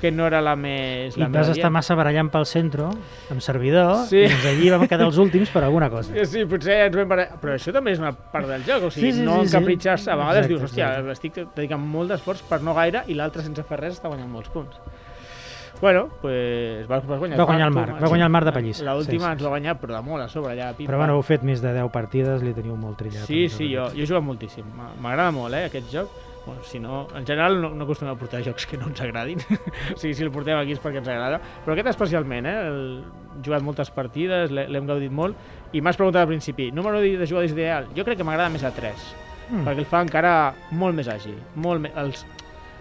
que 0.00 0.10
no 0.12 0.26
era 0.26 0.40
la 0.44 0.54
més... 0.56 1.16
I 1.16 1.20
La 1.20 1.28
més 1.28 1.46
vas 1.48 1.56
estar 1.56 1.70
massa 1.72 1.94
barallant 1.96 2.28
pel 2.30 2.44
centre, 2.46 2.84
amb 3.30 3.40
servidor, 3.40 4.04
Sí. 4.10 4.18
i 4.24 4.30
ens 4.30 4.44
allí 4.46 4.68
vam 4.70 4.86
quedar 4.86 5.06
els 5.08 5.16
últims 5.18 5.48
per 5.50 5.64
alguna 5.64 5.88
cosa. 5.90 6.12
Sí, 6.12 6.26
Sí, 6.36 6.44
potser 6.50 6.76
ens 6.86 6.96
vam 6.96 7.08
barallar. 7.08 7.38
Però 7.40 7.54
això 7.56 7.72
també 7.72 7.92
és 7.96 7.98
una 8.02 8.12
part 8.12 8.46
del 8.48 8.62
joc. 8.68 8.84
O 8.84 8.90
sigui, 8.90 9.12
Sí, 9.12 9.18
sí, 9.20 9.24
no 9.24 9.40
sí, 9.40 9.48
sí. 9.48 9.56
encapritxar-se. 9.56 10.10
A 10.12 10.16
vegades 10.16 10.44
Exacte, 10.44 10.54
dius, 10.54 10.62
hòstia, 10.70 10.90
exacte. 11.00 11.12
estic 11.16 11.40
dedicant 11.56 11.80
molt 11.96 12.10
d'esforç 12.12 12.42
per 12.48 12.60
no 12.62 12.74
gaire 12.74 13.04
i 13.08 13.14
l'altre 13.18 13.42
sense 13.42 13.62
fer 13.64 13.80
res 13.80 13.96
està 13.98 14.08
guanyant 14.12 14.28
molts 14.30 14.48
punts. 14.52 14.76
Bueno, 15.78 16.08
pues 16.22 16.86
vas, 16.88 17.04
vas 17.06 17.18
guanyar 17.18 17.36
Va 17.38 17.44
guanyar 17.44 17.66
el 17.68 17.74
Marc, 17.74 17.90
Marc, 17.90 18.02
va 18.02 18.08
guanyar 18.08 18.24
el 18.26 18.30
sí. 18.30 18.32
Marc 18.32 18.46
de 18.46 18.52
Pallissa. 18.52 18.84
L'última 18.84 19.04
Sí, 19.12 19.18
sí, 19.26 19.32
ens 19.32 19.42
va 19.44 19.48
guanyar, 19.52 19.74
però 19.80 19.92
de 19.98 20.00
molt 20.06 20.22
a 20.24 20.28
sobre, 20.32 20.54
allà. 20.54 20.70
pim, 20.74 20.86
Però 20.88 20.96
bueno, 20.96 21.16
heu 21.18 21.22
fet 21.22 21.42
més 21.44 21.60
de 21.60 21.72
10 21.76 21.90
partides, 21.92 22.40
li 22.42 22.54
teniu 22.56 22.76
molt 22.80 22.96
trillat. 22.96 23.26
Sí, 23.28 23.42
doncs, 23.42 23.58
sí, 23.58 23.68
jo, 23.74 23.84
jo 23.92 24.02
he 24.02 24.06
jugat 24.08 24.24
moltíssim. 24.24 24.64
M'a- 24.74 24.94
M'agrada 25.04 25.30
molt, 25.36 25.52
eh, 25.54 25.66
aquest 25.68 25.92
joc. 25.92 26.08
Bueno, 26.46 26.62
si 26.62 26.78
no, 26.78 27.08
en 27.14 27.26
general 27.26 27.60
no, 27.60 27.70
no 27.74 27.84
acostumem 27.84 28.14
a 28.14 28.18
portar 28.18 28.40
jocs 28.46 28.66
que 28.70 28.78
no 28.78 28.86
ens 28.86 29.00
agradin. 29.02 29.40
o 29.94 29.98
sigui, 29.98 30.14
si 30.14 30.22
el 30.22 30.30
portem 30.30 30.56
aquí 30.60 30.72
és 30.76 30.80
perquè 30.80 31.00
ens 31.02 31.08
agrada. 31.10 31.40
Però 31.64 31.74
aquest 31.74 31.90
especialment, 31.90 32.46
eh? 32.46 32.56
El, 32.68 32.80
he 33.36 33.42
jugat 33.44 33.64
moltes 33.66 33.90
partides, 33.90 34.52
l'he- 34.54 34.68
l'hem 34.70 34.86
gaudit 34.86 35.10
molt. 35.12 35.36
I 35.74 35.82
m'has 35.82 35.98
preguntat 35.98 36.22
al 36.22 36.30
principi, 36.30 36.70
número 36.72 37.00
de 37.02 37.26
jugadors 37.26 37.50
ideal? 37.52 37.88
Jo 37.98 38.04
crec 38.06 38.20
que 38.22 38.24
m'agrada 38.24 38.48
més 38.54 38.62
a 38.64 38.70
3, 38.70 39.08
Mm. 39.46 39.60
perquè 39.62 39.78
el 39.78 39.86
fa 39.86 40.00
encara 40.02 40.30
molt 40.74 40.96
més 40.98 41.06
àgil. 41.06 41.36
Molt 41.62 41.78
més, 41.84 41.92
els, 42.02 42.24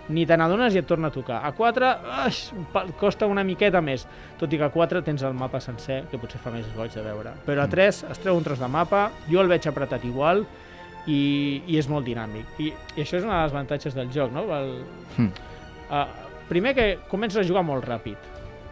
ni 0.09 0.23
te 0.25 0.33
n'adones 0.37 0.73
i 0.73 0.79
et 0.81 0.87
torna 0.89 1.09
a 1.09 1.13
tocar. 1.13 1.41
A 1.45 1.51
4 1.53 1.89
aix, 2.23 2.39
costa 2.97 3.25
una 3.29 3.43
miqueta 3.45 3.81
més, 3.85 4.07
tot 4.39 4.49
i 4.53 4.57
que 4.57 4.65
a 4.65 4.71
4 4.73 5.03
tens 5.05 5.21
el 5.25 5.33
mapa 5.37 5.59
sencer, 5.61 6.03
que 6.09 6.17
potser 6.17 6.39
fa 6.41 6.49
més 6.53 6.65
goig 6.73 6.93
de 6.93 7.03
veure. 7.05 7.33
Però 7.45 7.61
a 7.61 7.67
3 7.69 8.03
es 8.09 8.21
treu 8.21 8.33
un 8.37 8.43
tros 8.45 8.57
de 8.61 8.67
mapa, 8.69 9.11
jo 9.29 9.41
el 9.41 9.47
veig 9.49 9.65
apretat 9.69 10.05
igual, 10.09 10.45
i, 11.07 11.61
i 11.67 11.77
és 11.77 11.87
molt 11.89 12.05
dinàmic. 12.07 12.45
I, 12.59 12.71
I 12.97 13.01
això 13.03 13.17
és 13.19 13.23
una 13.23 13.37
de 13.39 13.43
les 13.47 13.53
avantatges 13.53 13.93
del 13.93 14.11
joc, 14.11 14.31
no? 14.33 14.45
El, 14.55 14.83
Hm. 15.17 15.29
uh, 15.91 16.05
primer 16.49 16.73
que 16.75 16.99
comences 17.09 17.43
a 17.43 17.47
jugar 17.47 17.63
molt 17.63 17.85
ràpid, 17.85 18.17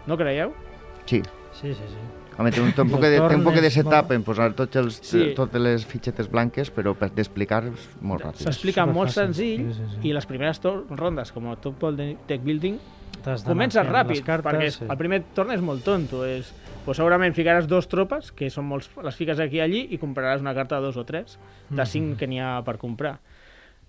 no 0.07 0.17
creieu? 0.17 0.53
Sí. 1.05 1.21
Sí, 1.53 1.73
sí, 1.73 1.83
sí. 1.87 2.01
Home, 2.35 2.49
té 2.49 2.61
un, 2.61 2.71
té 2.73 2.81
un, 2.81 2.89
poc 2.93 3.01
de, 3.01 3.11
té 3.19 3.35
un 3.35 3.43
poc 3.45 3.53
de 3.61 3.69
setup 3.69 3.91
molt- 4.09 4.15
en 4.15 4.23
posar 4.25 4.47
tots 4.57 4.75
els, 4.81 4.95
Sí. 5.05 5.33
totes 5.37 5.61
les 5.61 5.85
fitxetes 5.85 6.29
blanques, 6.31 6.71
però 6.73 6.95
per 6.97 7.11
d'explicar 7.13 7.63
és 7.69 7.89
molt 8.01 8.23
ràpid. 8.25 8.41
S'explica 8.47 8.87
molt 8.87 9.11
superfàcil. 9.11 9.13
senzill 9.13 9.67
Sí, 9.71 9.77
sí, 9.77 9.89
sí. 10.01 10.07
i 10.09 10.13
les 10.13 10.25
primeres 10.25 10.59
rondes, 10.89 11.31
com 11.31 11.47
a 11.51 11.55
el 11.87 11.95
de- 11.97 12.17
deck 12.27 12.43
building, 12.43 12.79
comences 13.45 13.85
ràpid, 13.85 14.23
cartes, 14.25 14.51
perquè 14.51 14.71
sí. 14.71 14.85
el 14.89 14.97
primer 14.97 15.21
torn 15.35 15.51
és 15.51 15.61
molt 15.61 15.83
tonto. 15.85 16.25
És, 16.25 16.49
pues 16.85 16.97
segurament 16.97 17.33
ficaràs 17.35 17.67
dos 17.67 17.87
tropes, 17.87 18.31
que 18.35 18.49
són 18.49 18.65
molts, 18.67 18.89
les 19.03 19.15
fiques 19.15 19.39
aquí 19.39 19.57
i 19.57 19.61
allí, 19.63 19.87
i 19.91 19.97
compraràs 20.01 20.41
una 20.43 20.53
carta 20.53 20.79
de 20.79 20.87
dos 20.89 20.97
o 20.97 21.05
tres, 21.05 21.37
de 21.69 21.75
Mhm. 21.81 21.85
cinc 21.87 22.17
que 22.19 22.27
n'hi 22.27 22.39
ha 22.39 22.61
per 22.65 22.77
comprar. 22.77 23.19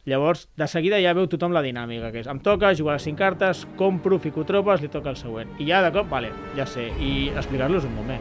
Llavors, 0.07 0.51
de 0.55 0.67
seguida 0.69 0.99
ja 1.01 1.15
veu 1.15 1.27
tothom 1.27 1.53
la 1.53 1.63
dinàmica, 1.63 2.13
que 2.13 2.21
és 2.21 2.27
em 2.29 2.39
toca 2.39 2.75
jugar 2.77 2.95
les 2.99 3.03
cinc 3.03 3.17
cartes, 3.19 3.67
compro, 3.77 4.19
fico 4.19 4.45
tropes, 4.45 4.83
li 4.83 4.89
toca 4.89 5.09
el 5.09 5.17
següent. 5.17 5.49
I 5.59 5.67
ja 5.67 5.81
de 5.83 5.91
cop, 5.93 6.11
vale, 6.11 6.31
ja 6.55 6.67
sé, 6.67 6.91
i 7.01 7.31
explicar-los 7.31 7.85
un 7.85 7.95
moment. 7.95 8.21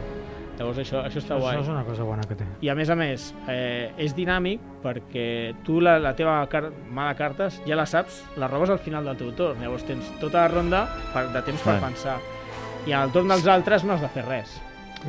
Llavors 0.58 0.78
això, 0.78 1.02
això 1.04 1.18
està 1.18 1.36
guai. 1.38 1.56
Això 1.56 1.62
és 1.62 1.68
una 1.68 1.84
cosa 1.84 2.04
bona 2.04 2.22
que 2.22 2.36
té. 2.36 2.44
I 2.62 2.68
a 2.70 2.74
més 2.76 2.88
a 2.88 2.94
més, 2.94 3.34
eh, 3.48 3.90
és 3.98 4.14
dinàmic 4.14 4.60
perquè 4.84 5.54
tu 5.64 5.80
la, 5.80 5.98
la 5.98 6.14
teva 6.14 6.46
car 6.48 6.70
mà 6.94 7.08
de 7.10 7.16
cartes 7.18 7.60
ja 7.66 7.74
la 7.76 7.84
saps, 7.86 8.24
la 8.38 8.46
robes 8.48 8.70
al 8.70 8.78
final 8.78 9.04
del 9.04 9.16
teu 9.16 9.32
torn. 9.32 9.60
Llavors 9.60 9.84
tens 9.84 10.08
tota 10.20 10.38
la 10.42 10.48
ronda 10.48 10.88
per, 11.12 11.32
de 11.32 11.42
temps 11.42 11.60
per 11.60 11.80
pensar. 11.80 12.18
I 12.86 12.92
al 12.92 13.10
torn 13.10 13.28
dels 13.28 13.46
altres 13.46 13.82
no 13.84 13.94
has 13.94 14.00
de 14.00 14.08
fer 14.08 14.24
res. 14.24 14.60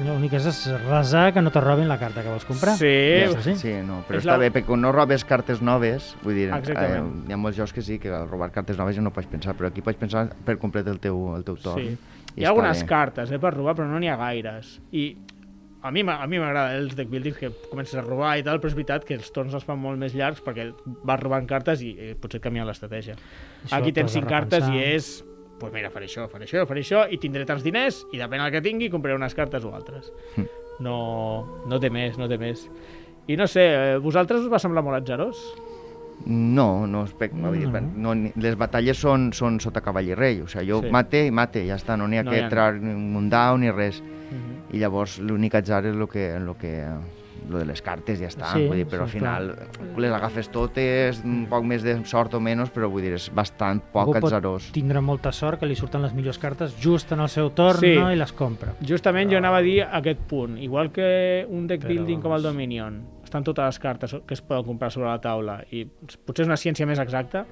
L'únic 0.03 0.33
és 0.35 0.45
és 0.49 0.57
resar 0.89 1.29
que 1.33 1.39
no 1.41 1.51
te 1.55 1.61
robin 1.63 1.87
la 1.87 1.95
carta 1.97 2.21
que 2.21 2.27
vols 2.27 2.43
comprar. 2.45 2.73
Sí, 2.75 2.89
Ja 3.21 3.41
Sí, 3.41 3.53
sí. 3.55 3.73
no, 3.85 4.01
però 4.07 4.17
És 4.19 4.25
està 4.25 4.33
la- 4.33 4.37
bé, 4.41 4.49
perquè 4.51 4.75
no 4.77 4.91
robes 4.91 5.23
cartes 5.23 5.61
noves, 5.61 6.15
vull 6.21 6.35
dir, 6.35 6.49
eh, 6.51 7.01
hi 7.27 7.31
ha 7.31 7.37
molts 7.37 7.57
jocs 7.57 7.71
que 7.71 7.81
sí, 7.81 7.97
que 7.99 8.09
al 8.09 8.27
robar 8.27 8.51
cartes 8.51 8.77
noves 8.77 8.95
ja 8.97 9.01
no 9.01 9.11
pots 9.13 9.27
pensar, 9.27 9.55
però 9.55 9.67
aquí 9.67 9.81
pots 9.81 9.97
pensar 9.97 10.27
per 10.43 10.57
complet 10.57 10.87
el 10.87 10.99
teu, 10.99 11.35
el 11.37 11.43
teu 11.45 11.55
torn. 11.55 11.79
Sí. 11.81 11.97
I 12.35 12.41
Hi 12.41 12.43
ha 12.45 12.49
algunes 12.49 12.81
bé. 12.81 12.87
cartes 12.89 13.31
eh, 13.31 13.39
per 13.39 13.53
robar, 13.53 13.75
però 13.75 13.87
no 13.87 13.97
n'hi 13.99 14.09
ha 14.09 14.17
gaires. 14.17 14.81
I 14.91 15.15
a 15.81 15.91
mi, 15.91 16.01
a 16.01 16.27
mi 16.27 16.39
m'agrada 16.39 16.75
els 16.75 16.93
deck 16.95 17.07
buildings 17.09 17.37
que 17.37 17.51
comences 17.69 17.95
a 17.95 18.01
robar 18.01 18.37
i 18.37 18.43
tal, 18.43 18.59
però 18.59 18.67
és 18.67 18.75
veritat 18.75 19.05
que 19.05 19.13
els 19.13 19.31
torns 19.31 19.53
es 19.53 19.63
fan 19.63 19.79
molt 19.79 19.97
més 19.97 20.13
llargs 20.13 20.41
perquè 20.43 20.73
vas 21.05 21.19
robant 21.21 21.47
cartes 21.47 21.81
i 21.81 21.95
eh, 21.97 22.15
potser 22.19 22.39
et 22.41 22.43
canvia 22.43 22.65
l'estratègia. 22.65 23.15
Aquí 23.71 23.93
tens 23.93 24.11
t'ho 24.11 24.19
has 24.19 24.25
de 24.25 24.27
5 24.27 24.27
cartes 24.27 24.67
i 24.67 24.77
és 24.83 25.23
pues 25.59 25.71
mira, 25.73 25.89
faré 25.89 26.05
això, 26.07 26.27
faré 26.29 26.45
això, 26.45 26.65
faré 26.67 26.81
això, 26.81 27.05
i 27.11 27.17
tindré 27.17 27.45
tants 27.45 27.63
diners, 27.63 28.05
i 28.11 28.17
depèn 28.19 28.41
del 28.43 28.51
que 28.51 28.61
tingui, 28.61 28.89
compraré 28.89 29.15
unes 29.15 29.33
cartes 29.35 29.63
o 29.65 29.73
altres. 29.75 30.11
Hm. 30.35 30.47
No, 30.83 31.63
no 31.67 31.79
té 31.79 31.89
més, 31.89 32.17
no 32.19 32.27
té 32.27 32.37
més. 32.37 32.65
I 33.27 33.37
no 33.39 33.47
sé, 33.47 33.63
eh, 33.63 33.97
vosaltres 33.97 34.41
us 34.43 34.51
va 34.51 34.59
semblar 34.59 34.83
molt 34.83 34.97
atzerós? 34.99 35.39
No, 36.25 36.85
no, 36.87 37.03
espec, 37.03 37.33
no. 37.33 37.51
No. 37.51 38.13
no, 38.13 38.31
les 38.39 38.55
batalles 38.55 38.97
són, 38.97 39.31
són 39.35 39.59
sota 39.59 39.81
cavall 39.83 40.07
i 40.07 40.15
rei, 40.15 40.41
o 40.41 40.47
sigui, 40.47 40.69
jo 40.69 40.81
Sí. 40.81 40.89
mate 40.91 41.25
i 41.27 41.31
mate, 41.31 41.65
ja 41.67 41.75
està, 41.75 41.97
no 41.97 42.07
n'hi 42.07 42.17
ha 42.19 42.23
No 42.23 42.31
que 42.31 42.39
ha- 42.39 42.43
entrar 42.45 42.75
ni 42.79 42.93
un 42.93 43.29
down 43.29 43.61
ni 43.61 43.71
res. 43.71 44.01
Mhm. 44.01 44.75
I 44.75 44.79
llavors 44.79 45.19
l'únic 45.19 45.55
atzar 45.55 45.85
és 45.85 45.95
el 45.95 46.07
que, 46.07 46.39
lo 46.39 46.57
que, 46.57 46.83
lo 47.49 47.59
de 47.59 47.65
les 47.65 47.81
cartes, 47.81 48.19
ja 48.19 48.27
està. 48.27 48.53
Sí, 48.53 48.65
vull 48.67 48.77
dir, 48.77 48.85
però 48.87 49.05
sí, 49.05 49.17
al 49.17 49.19
final 49.19 49.49
les 49.97 50.11
agafes 50.11 50.49
totes, 50.49 51.21
un 51.23 51.45
poc 51.49 51.63
més 51.63 51.83
de 51.83 51.97
sort 52.05 52.33
o 52.33 52.39
menys, 52.39 52.71
però 52.73 52.89
vull 52.89 53.03
dir, 53.05 53.13
és 53.19 53.29
bastant 53.33 53.81
poc 53.93 54.15
Algú 54.15 54.27
atzarós. 54.27 54.71
tindre 54.73 55.01
molta 55.01 55.31
sort 55.31 55.59
que 55.59 55.65
li 55.69 55.75
surten 55.75 56.01
les 56.01 56.13
millors 56.13 56.39
cartes 56.39 56.75
just 56.81 57.11
en 57.11 57.19
el 57.19 57.29
seu 57.29 57.49
torn 57.51 57.79
Sí. 57.79 57.95
no? 57.99 58.11
i 58.11 58.15
les 58.15 58.31
compra. 58.33 58.73
Justament 58.81 59.29
jo 59.31 59.37
anava 59.37 59.57
a 59.57 59.61
dir 59.61 59.81
aquest 59.83 60.19
punt. 60.27 60.57
Igual 60.57 60.91
que 60.91 61.45
un 61.49 61.67
deck 61.67 61.83
Però, 61.83 61.87
building 61.89 62.21
com 62.21 62.33
el. 62.33 62.41
Dominion, 62.43 63.01
estan 63.23 63.43
totes 63.43 63.65
les 63.65 63.79
cartes 63.79 64.15
que 64.25 64.33
es 64.33 64.41
poden 64.41 64.63
comprar 64.65 64.91
sobre 64.91 65.07
la 65.09 65.19
taula 65.19 65.63
i 65.71 65.85
potser 66.25 66.43
és 66.43 66.47
una 66.47 66.57
ciència 66.57 66.85
més 66.85 66.99
exacta, 66.99 67.45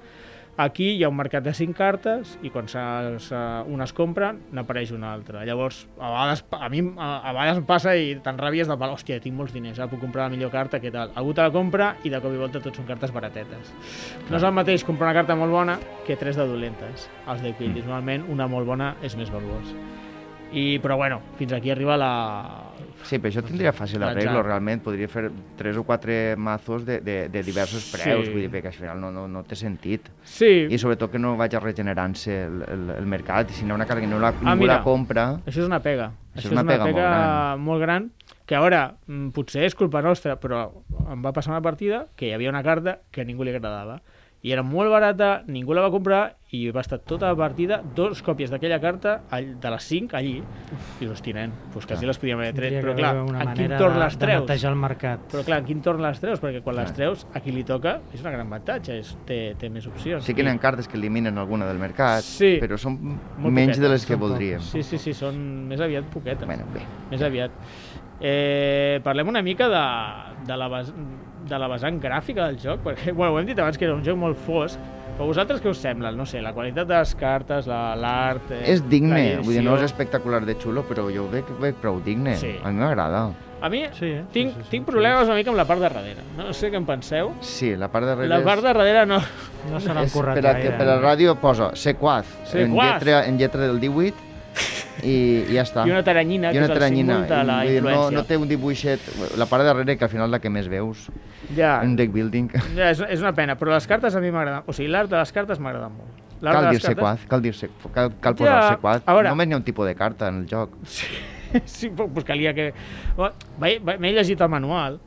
aquí 0.57 0.89
hi 0.93 1.03
ha 1.03 1.09
un 1.09 1.17
mercat 1.17 1.43
de 1.45 1.53
5 1.53 1.73
cartes 1.77 2.35
i 2.45 2.51
quan 2.53 2.67
se, 2.69 2.81
se, 3.23 3.39
una 3.73 3.87
es 3.87 3.93
compra 3.95 4.31
n'apareix 4.53 4.93
una 4.93 5.13
altra. 5.13 5.43
Llavors, 5.47 5.83
a 5.97 6.11
vegades, 6.11 6.43
a 6.51 6.69
mi 6.69 6.83
a, 6.97 7.09
a 7.21 7.33
vegades 7.33 7.61
em 7.61 7.67
passa 7.69 7.95
i 7.97 8.13
tan 8.25 8.39
ràbies 8.41 8.69
pal, 8.73 8.93
hòstia, 8.93 9.19
tinc 9.23 9.37
molts 9.37 9.53
diners, 9.55 9.79
ara 9.79 9.89
puc 9.91 10.01
comprar 10.03 10.27
la 10.27 10.35
millor 10.35 10.53
carta, 10.53 10.81
què 10.83 10.91
tal? 10.93 11.13
Algú 11.19 11.33
te 11.33 11.45
la 11.45 11.53
compra 11.53 11.93
i 12.03 12.13
de 12.13 12.21
cop 12.21 12.33
i 12.33 12.41
volta 12.41 12.61
tot 12.63 12.77
són 12.77 12.89
cartes 12.89 13.13
baratetes. 13.15 13.73
No 14.29 14.37
és 14.37 14.43
el 14.43 14.55
mateix 14.55 14.85
comprar 14.85 15.09
una 15.09 15.17
carta 15.21 15.37
molt 15.39 15.53
bona 15.53 15.79
que 16.07 16.19
tres 16.19 16.39
de 16.39 16.47
dolentes. 16.47 17.09
Els 17.27 17.43
deck 17.43 17.59
buildings, 17.59 17.87
normalment 17.89 18.29
una 18.33 18.49
molt 18.51 18.69
bona 18.69 18.95
és 19.01 19.17
més 19.19 19.33
valuós. 19.33 19.75
I, 20.53 20.77
però 20.79 20.95
bueno, 20.99 21.19
fins 21.39 21.53
aquí 21.53 21.71
arriba 21.73 21.95
la... 21.97 22.11
Sí, 23.03 23.17
però 23.19 23.31
això 23.33 23.41
tindria 23.43 23.71
fàcil 23.75 24.03
arreglo, 24.05 24.41
realment. 24.45 24.79
Podria 24.85 25.09
fer 25.11 25.25
tres 25.59 25.75
o 25.77 25.83
quatre 25.83 26.35
mazos 26.39 26.85
de, 26.87 26.99
de, 27.03 27.15
de 27.29 27.41
diversos 27.43 27.89
preus, 27.91 28.27
Sí. 28.27 28.31
vull 28.31 28.41
dir, 28.45 28.51
perquè 28.53 28.69
al 28.71 28.77
final 28.77 29.01
no, 29.01 29.09
no, 29.11 29.25
no 29.27 29.41
té 29.43 29.57
sentit. 29.59 30.07
Sí, 30.23 30.67
I 30.71 30.77
sobretot 30.79 31.11
que 31.11 31.19
no 31.19 31.33
vagi 31.35 31.59
regenerant-se 31.59 32.37
el, 32.45 32.61
el, 32.69 32.85
el 32.99 33.05
mercat, 33.09 33.51
i 33.51 33.57
si 33.57 33.65
ha 33.67 33.75
una 33.75 33.85
carta 33.89 34.01
que 34.05 34.07
no 34.07 34.19
la, 34.23 34.29
Ah, 34.29 34.53
ningú 34.53 34.63
mira. 34.63 34.77
la 34.77 34.83
compra... 34.85 35.25
això 35.45 35.59
és 35.65 35.67
una 35.67 35.81
pega. 35.83 36.11
Això 36.33 36.47
Això, 36.47 36.53
és 36.53 36.55
una 36.55 36.63
pega 36.69 36.85
molt 37.57 37.65
molt 37.65 37.81
gran, 37.81 38.07
que 38.47 38.55
ara, 38.55 38.83
mm, 39.07 39.29
potser 39.35 39.65
és 39.67 39.75
culpa 39.75 40.01
nostra, 40.01 40.37
però 40.39 40.63
em 41.11 41.21
va 41.25 41.33
passar 41.33 41.51
una 41.57 41.61
partida 41.61 42.05
que 42.15 42.27
hi 42.29 42.33
havia 42.37 42.49
una 42.53 42.63
carta 42.63 42.99
que 43.11 43.21
a 43.21 43.25
ningú 43.25 43.43
li 43.43 43.51
agradava. 43.51 43.99
I 44.43 44.51
era 44.51 44.61
molt 44.61 44.91
barata, 44.91 45.43
ningú 45.47 45.71
la 45.73 45.79
va 45.85 45.89
comprar 45.89 46.35
i 46.53 46.65
va 46.69 46.81
estar 46.83 46.97
tota 46.99 47.29
la 47.31 47.35
partida, 47.39 47.77
dos 47.95 48.19
còpies 48.21 48.51
d'aquella 48.51 48.77
carta 48.83 49.13
all- 49.31 49.53
de 49.59 49.69
les 49.71 49.83
5 49.87 50.17
allí. 50.19 50.33
I 51.01 51.07
hosti, 51.07 51.31
nen, 51.33 51.53
doncs 51.73 51.87
quasi 51.87 52.05
les 52.05 52.19
podíem 52.19 52.37
haver 52.41 52.51
tret. 52.53 52.73
Tindria 52.75 52.83
Però 52.83 52.95
clar, 52.97 53.41
en 53.47 53.53
quin 53.55 53.71
torn 53.79 53.93
de, 53.95 53.99
les 54.03 54.17
de 54.17 54.25
treus? 54.25 54.41
netejar 54.43 54.71
el 54.73 54.77
mercat. 54.77 55.23
Però 55.31 55.45
clar, 55.47 55.59
en 55.63 55.65
quin 55.65 55.81
torn 55.81 56.01
les 56.03 56.19
treus? 56.19 56.41
Perquè 56.43 56.61
quan 56.61 56.75
les 56.75 56.91
Clar. 56.91 56.95
treus, 56.95 57.25
a 57.33 57.39
qui 57.39 57.51
li 57.55 57.63
toca, 57.63 58.01
és 58.13 58.19
una 58.21 58.31
gran 58.35 58.45
avantatge, 58.51 58.99
és, 58.99 59.15
té, 59.25 59.55
té 59.57 59.69
més 59.69 59.87
opcions. 59.87 60.23
Sí 60.25 60.33
que 60.35 60.41
I- 60.41 60.43
n'hi 60.43 60.51
ha 60.51 60.59
cartes 60.59 60.87
que 60.89 60.97
eliminen 60.97 61.37
alguna 61.37 61.65
del 61.65 61.79
mercat, 61.79 62.21
Sí. 62.21 62.59
però 62.61 62.77
són 62.77 62.99
Molt 63.01 63.49
menys 63.49 63.77
de 63.79 63.87
poquetes, 63.87 63.91
les 63.91 64.05
que 64.05 64.13
són 64.13 64.19
voldríem. 64.19 64.59
Sí, 64.61 64.83
sí, 64.83 64.97
sí, 64.99 65.13
són 65.13 65.67
més 65.69 65.79
aviat 65.79 66.03
poquetes. 66.11 66.45
Bueno, 66.45 66.65
bé. 66.73 66.81
Més 67.09 67.21
aviat. 67.21 67.49
Eh, 68.23 69.01
parlem 69.03 69.27
una 69.27 69.41
mica 69.43 69.67
de, 69.67 69.83
de, 70.47 70.55
la, 70.57 70.67
bas, 70.71 70.93
de 71.49 71.57
la 71.59 71.67
vessant 71.67 71.99
gràfica 72.01 72.45
del 72.47 72.57
joc, 72.63 72.79
perquè 72.85 73.11
bueno, 73.17 73.33
ho 73.35 73.39
hem 73.41 73.49
dit 73.51 73.59
abans 73.59 73.77
que 73.77 73.83
era 73.89 73.95
un 73.97 74.03
joc 74.05 74.15
molt 74.17 74.39
fosc, 74.47 74.79
Però 75.13 75.27
vosaltres 75.29 75.59
què 75.61 75.69
us 75.69 75.77
sembla? 75.77 76.09
No 76.17 76.25
sé, 76.25 76.39
la 76.41 76.55
qualitat 76.55 76.87
de 76.89 76.95
les 76.97 77.11
cartes, 77.19 77.67
la- 77.69 77.91
l'art... 77.93 78.47
eh, 78.49 78.63
És 78.71 78.79
digne, 78.89 79.35
la 79.35 79.43
vull 79.45 79.53
dir, 79.59 79.61
no 79.61 79.75
és 79.77 79.83
espectacular 79.85 80.39
de 80.47 80.55
xulo, 80.57 80.81
però 80.89 81.03
jo 81.13 81.27
ho 81.27 81.29
veig, 81.29 81.45
veig 81.61 81.75
prou 81.83 81.99
digne. 82.01 82.33
Sí. 82.41 82.55
A 82.65 82.71
mi 82.73 82.79
m'agrada. 82.81 83.27
A 83.61 83.69
mi 83.69 83.83
Sí, 83.93 84.07
eh? 84.09 84.23
tinc, 84.33 84.55
Sí, 84.55 84.57
sí, 84.57 84.63
sí, 84.63 84.69
tinc 84.71 84.87
sí. 84.87 84.89
problemes 84.89 85.27
una 85.29 85.35
mica 85.37 85.51
amb 85.53 85.59
la 85.61 85.67
part 85.69 85.83
de 85.83 85.91
darrere. 85.91 86.25
No 86.35 86.49
sé 86.57 86.71
què 86.73 86.81
en 86.81 86.87
penseu. 86.89 87.29
Sí, 87.45 87.75
la 87.77 87.91
part 87.93 88.07
de 88.09 88.15
darrere 88.15 88.31
La 88.33 88.41
part 88.43 88.63
de 88.65 88.73
darrere 88.73 89.05
no... 89.05 89.19
No 89.69 89.79
se 89.79 89.93
l'han 89.93 90.01
és, 90.09 90.15
currat 90.17 90.39
per 90.41 90.47
a, 90.47 90.53
gaire. 90.57 90.65
que 90.71 90.77
per 90.81 90.89
a 90.89 90.97
ràdio 91.05 91.35
posa 91.39 91.69
sequaz, 91.77 92.33
en 92.47 92.49
Sequaz. 92.71 92.89
lletra, 92.95 93.21
en 93.29 93.37
lletra 93.37 93.67
del 93.69 93.79
18 93.79 94.32
i, 95.01 95.13
i 95.49 95.55
ja 95.55 95.63
està. 95.65 95.87
I 95.87 95.91
una 95.91 96.03
taranyina, 96.05 96.51
I 96.51 96.53
que 96.53 96.59
una 96.61 96.67
és 96.67 96.71
el 96.71 96.77
taranyina. 96.77 97.13
símbol 97.23 97.29
de 97.31 97.43
la 97.49 97.57
dir, 97.65 97.81
no, 97.81 97.89
influència. 97.89 98.17
no 98.19 98.23
té 98.29 98.37
un 98.37 98.47
dibuixet... 98.47 98.99
La 99.41 99.47
part 99.49 99.63
de 99.63 99.67
darrere, 99.71 99.97
que 99.97 100.05
al 100.05 100.11
final 100.11 100.29
la 100.31 100.39
que 100.39 100.49
més 100.53 100.67
veus, 100.69 101.07
Ja, 101.57 101.79
un 101.83 101.95
deck 101.95 102.11
building. 102.13 102.49
ja 102.77 102.91
és, 102.91 103.01
és 103.09 103.19
una 103.25 103.33
pena, 103.33 103.57
però 103.59 103.73
les 103.73 103.87
cartes 103.87 104.15
a 104.15 104.21
mi 104.21 104.29
m'agraden. 104.31 104.63
O 104.67 104.73
sigui, 104.73 104.89
l'art 104.93 105.09
de 105.09 105.17
les 105.17 105.31
cartes 105.35 105.59
m'agrada 105.59 105.89
molt. 105.89 106.21
L'art 106.43 106.59
Cal 106.59 106.69
dir 106.75 106.81
sequaz, 106.83 107.25
cal 107.31 107.41
dir 107.41 107.53
sequaz, 107.55 107.91
cal, 107.93 108.11
cal 108.19 108.33
Ja, 108.35 108.39
posar 108.43 108.73
sequaz. 108.75 109.01
a 109.05 109.13
veure. 109.15 109.29
Només 109.29 109.47
n'hi 109.47 109.53
ha 109.55 109.57
un 109.57 109.63
tipus 109.63 109.87
de 109.87 109.95
carta 109.95 110.27
en 110.27 110.41
el 110.41 110.47
joc. 110.47 110.75
Sí, 111.65 111.89
però 111.95 112.09
pues 112.11 112.25
calia 112.25 112.53
que... 112.53 112.73
M'he 113.59 114.11
llegit 114.13 114.41
el 114.41 114.49
manual 114.49 114.99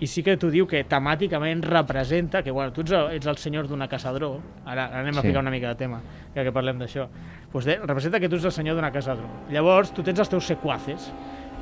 i 0.00 0.06
sí 0.06 0.22
que 0.22 0.36
t'ho 0.36 0.50
diu 0.52 0.66
que 0.68 0.82
temàticament 0.84 1.62
representa 1.64 2.42
que, 2.42 2.50
bueno, 2.50 2.72
tu 2.72 2.82
ets, 2.82 2.92
el- 2.92 3.14
ets 3.16 3.26
el 3.26 3.36
senyor 3.38 3.66
d'una 3.68 3.88
casadró, 3.88 4.40
ara, 4.66 4.86
ara 4.90 5.00
anem 5.00 5.16
a 5.16 5.22
Sí. 5.22 5.28
ficar 5.28 5.40
una 5.40 5.50
mica 5.50 5.68
de 5.68 5.74
tema, 5.76 6.00
ja 6.34 6.42
que 6.44 6.52
parlem 6.52 6.78
d'això, 6.78 7.08
pues 7.52 7.64
de, 7.64 7.78
representa 7.78 8.20
que 8.20 8.28
tu 8.28 8.36
ets 8.36 8.44
el 8.44 8.52
senyor 8.52 8.76
d'una 8.76 8.92
casadró. 8.92 9.24
Llavors, 9.50 9.92
tu 9.94 10.02
tens 10.02 10.18
els 10.18 10.28
teus 10.28 10.44
sequaces, 10.44 11.12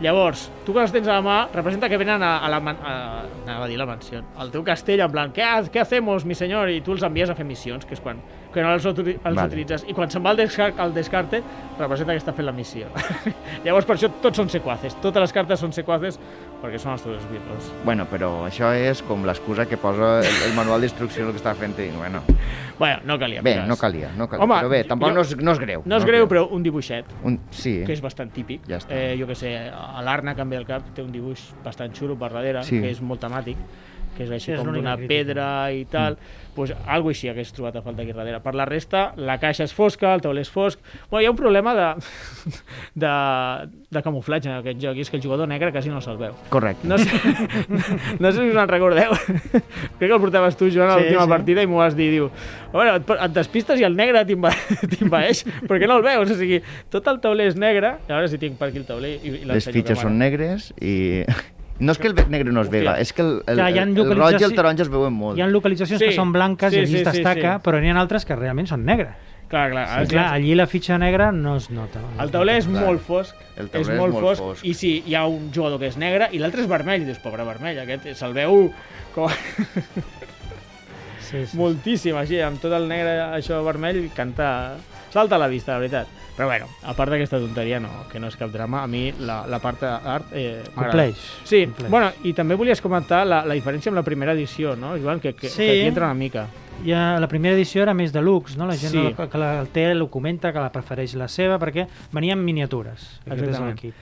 Llavors, 0.01 0.51
tu 0.67 0.73
que 0.75 0.81
els 0.83 0.91
tens 0.91 1.07
a 1.07 1.21
la 1.21 1.23
mà, 1.23 1.49
representa 1.55 1.89
que 1.89 1.97
venen 1.97 2.21
a, 2.21 2.39
a 2.39 2.49
la, 2.51 2.59
man- 2.59 2.81
a, 2.83 3.23
anava 3.45 3.67
a 3.67 3.69
dir 3.69 3.77
la 3.79 3.87
mansió, 3.87 4.25
al 4.37 4.51
teu 4.51 4.65
castell, 4.65 4.99
en 5.05 5.13
plan, 5.13 5.31
què, 5.33 5.45
què 5.71 5.79
hacemos, 5.81 6.25
mi 6.27 6.35
senyor? 6.35 6.69
I 6.69 6.81
tu 6.81 6.91
els 6.97 7.05
envies 7.07 7.31
a 7.31 7.35
fer 7.39 7.45
missions, 7.47 7.87
que 7.87 7.95
és 7.95 8.01
quan 8.03 8.19
que 8.55 8.63
no 8.63 8.73
els, 8.73 8.85
els 8.87 9.21
Vale. 9.25 9.45
utilitzes. 9.51 9.85
I 9.91 9.95
quan 9.97 10.09
se'n 10.11 10.23
va 10.25 10.31
al, 10.31 10.39
descar 10.39 10.71
al 10.79 10.95
descarte, 10.95 11.43
representa 11.79 12.15
que 12.15 12.23
està 12.23 12.33
fent 12.33 12.47
la 12.47 12.53
missió. 12.55 12.87
Llavors, 13.65 13.85
per 13.89 13.97
això, 13.99 14.09
tots 14.23 14.39
són 14.41 14.49
sequaces. 14.53 14.95
Totes 15.03 15.21
les 15.27 15.33
cartes 15.35 15.61
són 15.61 15.73
sequaces 15.75 16.19
perquè 16.63 16.79
són 16.81 16.95
els 16.95 17.03
teus 17.05 17.19
esbirros. 17.21 17.67
Bueno, 17.85 18.07
però 18.09 18.31
això 18.47 18.71
és 18.73 19.03
com 19.05 19.27
l'excusa 19.27 19.67
que 19.69 19.77
posa 19.77 20.21
el, 20.23 20.31
el 20.49 20.55
manual 20.57 20.81
d'instruccions 20.87 21.27
el 21.29 21.35
que 21.35 21.43
està 21.43 21.53
fent 21.59 21.75
i, 21.83 21.91
bueno, 21.99 22.23
Bueno, 22.79 22.99
no 23.05 23.19
calia. 23.19 23.43
bé, 23.43 23.57
no 23.69 23.77
calia, 23.77 24.09
no 24.17 24.27
calia. 24.29 24.43
Home, 24.45 24.55
però 24.57 24.69
bé, 24.73 24.81
tampoc 24.89 25.11
jo- 25.11 25.15
no, 25.15 25.21
és, 25.23 25.37
no 25.37 25.53
és 25.53 25.61
greu. 25.63 25.83
No 25.87 25.97
és 26.01 26.05
greu, 26.09 26.27
però 26.31 26.47
un 26.51 26.63
dibuixet, 26.65 27.05
Un, 27.23 27.37
sí, 27.55 27.83
que 27.87 27.93
és 27.95 28.01
bastant 28.03 28.33
típic. 28.35 28.65
Ja 28.67 28.79
està. 28.81 28.91
Eh, 28.97 29.15
jo 29.21 29.29
que 29.29 29.37
sé, 29.39 29.53
a 29.71 30.03
l'Arna 30.03 30.35
canvia 30.35 30.59
el 30.59 30.67
cap, 30.67 30.89
té 30.95 31.03
un 31.05 31.13
dibuix 31.13 31.53
bastant 31.65 31.95
xulo 31.95 32.17
per 32.19 32.33
darrere, 32.33 32.65
Sí. 32.67 32.81
que 32.81 32.91
és 32.91 33.01
molt 33.03 33.21
temàtic, 33.23 33.57
que 34.17 34.25
és 34.25 34.31
així 34.31 34.53
Sí, 34.53 34.57
és 34.57 34.61
com 34.63 34.73
d'una 34.75 34.97
pedra 35.01 35.71
i 35.75 35.85
tal. 35.91 36.15
Mm. 36.19 36.41
Pues, 36.55 36.71
algo 36.87 37.11
així 37.11 37.27
hagués 37.27 37.49
trobat 37.51 37.75
a 37.75 37.83
falta 37.83 38.05
aquí 38.05 38.13
darrere. 38.15 38.39
Per 38.39 38.53
la 38.55 38.63
resta, 38.65 39.09
la 39.19 39.41
caixa 39.43 39.65
és 39.67 39.73
fosca, 39.75 40.13
el 40.15 40.21
tauler 40.23 40.45
és 40.47 40.51
fosc... 40.55 40.79
Bueno, 41.11 41.25
hi 41.25 41.27
ha 41.27 41.33
un 41.33 41.37
problema 41.41 41.73
de, 41.75 41.89
de, 43.03 43.11
de 43.91 44.03
camuflatge 44.07 44.49
en 44.53 44.61
aquest 44.61 44.79
joc, 44.85 44.95
i 44.95 45.03
és 45.03 45.11
que 45.11 45.19
el 45.19 45.25
jugador 45.25 45.49
negre 45.51 45.73
quasi 45.75 45.91
no 45.91 45.99
se'l 46.05 46.21
veu. 46.21 46.37
correcte. 46.55 46.87
No 46.87 46.99
sé, 46.99 47.11
no 48.23 48.31
sé 48.31 48.39
si 48.39 48.51
us 48.53 48.61
en 48.63 48.69
recordeu. 48.71 49.17
Crec 49.99 49.99
que 50.07 50.13
el 50.15 50.21
portaves 50.23 50.57
tu, 50.61 50.71
Joan, 50.71 50.91
a 50.93 50.99
Sí, 51.01 51.09
l'última 51.09 51.25
sí. 51.27 51.33
partida 51.35 51.65
i 51.67 51.71
m'ho 51.71 51.83
vas 51.83 51.97
dir. 51.99 52.11
Diu, 52.15 52.31
bueno, 52.73 52.95
et, 53.01 53.11
et 53.27 53.35
despistes 53.35 53.83
i 53.83 53.89
el 53.89 53.99
negre 53.99 54.23
t'inva- 54.29 54.55
t'invaeix, 54.95 55.43
perquè 55.67 55.91
no 55.91 55.99
el 55.99 56.07
veus. 56.07 56.31
O 56.31 56.39
sigui, 56.39 56.61
tot 56.93 57.11
el 57.11 57.19
tauler 57.25 57.51
és 57.51 57.59
negre, 57.59 57.97
i 58.07 58.13
a 58.13 58.21
veure 58.21 58.31
si 58.31 58.39
tinc 58.39 58.61
per 58.63 58.71
aquí 58.71 58.79
el 58.79 58.87
tauler 58.87 59.17
i, 59.19 59.35
i 59.41 59.45
Les 59.51 59.67
fitxes 59.67 59.99
a 59.99 60.07
són 60.07 60.19
negres 60.23 60.71
i... 60.79 61.25
No 61.81 61.91
és 61.91 61.99
que 61.99 62.07
el 62.07 62.15
negre 62.31 62.53
no 62.55 62.63
es 62.63 62.69
vega, 62.71 62.95
és 63.03 63.11
que 63.13 63.23
el, 63.25 63.43
el, 63.51 63.59
ha 63.61 63.69
el, 63.69 63.79
el 63.99 64.15
roig 64.15 64.41
i 64.41 64.45
el 64.47 64.55
taronja 64.55 64.85
es 64.87 64.91
veuen 64.93 65.13
molt. 65.13 65.39
Hi 65.39 65.43
ha 65.43 65.49
localitzacions 65.51 65.99
Sí, 65.99 66.07
que 66.13 66.15
són 66.15 66.31
blanques 66.33 66.71
sí, 66.71 66.79
i 66.79 66.85
allí 66.85 66.93
sí, 66.93 67.01
es 67.03 67.09
sí, 67.09 67.19
destaca, 67.19 67.57
sí. 67.59 67.65
però 67.67 67.81
n'hi 67.83 67.91
ha 67.91 67.97
altres 67.99 68.25
que 68.29 68.37
realment 68.39 68.71
són 68.71 68.85
negres. 68.87 69.17
Clar, 69.49 69.71
clar. 69.71 69.85
Sí, 70.01 70.09
clar, 70.15 70.29
allí 70.35 70.55
la 70.55 70.67
fitxa 70.67 70.97
negra 70.99 71.31
no 71.33 71.57
es 71.59 71.69
nota. 71.71 72.01
no 72.01 72.23
El 72.23 72.31
es 72.31 72.33
tauler 72.33 72.57
és 72.63 72.67
Clar. 72.67 72.85
molt 72.87 73.03
fosc, 73.05 73.35
El 73.57 73.67
és 73.67 73.73
molt, 73.75 73.91
és 73.91 73.99
molt 74.01 74.15
fosc, 74.21 74.43
fosc. 74.43 74.65
i 74.65 74.73
sí, 74.75 74.93
hi 75.07 75.15
ha 75.15 75.27
un 75.27 75.51
jugador 75.55 75.79
que 75.83 75.91
és 75.91 75.99
negre 76.01 76.29
i 76.33 76.41
l'altre 76.43 76.63
és 76.65 76.71
vermell, 76.71 77.03
i 77.03 77.05
dius, 77.11 77.19
pobre 77.23 77.45
vermell, 77.45 77.79
aquest 77.83 78.09
se'l 78.19 78.33
veu 78.35 78.71
com 79.15 79.29
Sí, 81.25 81.47
sí. 81.47 81.57
moltíssim, 81.57 82.17
així, 82.21 82.39
amb 82.45 82.61
tot 82.63 82.73
el 82.77 82.89
negre, 82.89 83.15
això 83.35 83.63
vermell, 83.67 84.05
canta... 84.15 84.77
Salta 85.15 85.37
a 85.37 85.39
la 85.39 85.47
vista, 85.47 85.73
la 85.73 85.79
veritat. 85.79 86.09
Però 86.35 86.49
bueno, 86.51 86.67
a 86.83 86.93
part 86.99 87.13
d'aquesta 87.15 87.39
tonteria, 87.39 87.79
no, 87.79 87.89
que 88.11 88.19
no 88.19 88.27
és 88.27 88.35
cap 88.37 88.51
drama, 88.51 88.81
a 88.83 88.89
mi 88.91 89.13
la, 89.23 89.45
la 89.47 89.61
part 89.63 89.79
d'art 89.85 90.33
eh. 90.35 90.65
Compleix. 90.75 91.21
Sí, 91.47 91.61
compleix. 91.69 91.91
bueno, 91.93 92.09
i 92.27 92.33
també 92.35 92.57
volies 92.59 92.83
comentar 92.83 93.21
la, 93.25 93.45
la 93.47 93.55
diferència 93.55 93.93
amb 93.93 94.01
la 94.01 94.03
primera 94.03 94.35
edició, 94.35 94.75
no, 94.75 94.97
Joan? 94.99 95.21
Que, 95.23 95.33
que, 95.39 95.49
Sí. 95.49 95.63
que 95.63 95.71
aquí 95.71 95.87
entra 95.93 96.07
una 96.11 96.19
mica. 96.19 96.49
Ja, 96.85 97.21
la 97.23 97.29
primera 97.31 97.55
edició 97.55 97.85
era 97.85 97.95
més 97.95 98.11
deluxe, 98.13 98.59
no? 98.59 98.67
La 98.67 98.75
gent 98.77 98.91
Sí. 98.93 99.15
que 99.31 99.39
la, 99.39 99.61
el 99.61 99.69
té 99.71 99.87
ho 99.95 100.09
comenta, 100.11 100.51
que 100.53 100.59
la 100.59 100.73
prefereix 100.75 101.15
la 101.15 101.29
seva, 101.29 101.61
perquè 101.63 101.87
venia 102.11 102.35
en 102.35 102.43
miniatures. 102.45 103.21
Aquest 103.31 103.53
és 103.55 103.61
l'equip. 103.61 103.95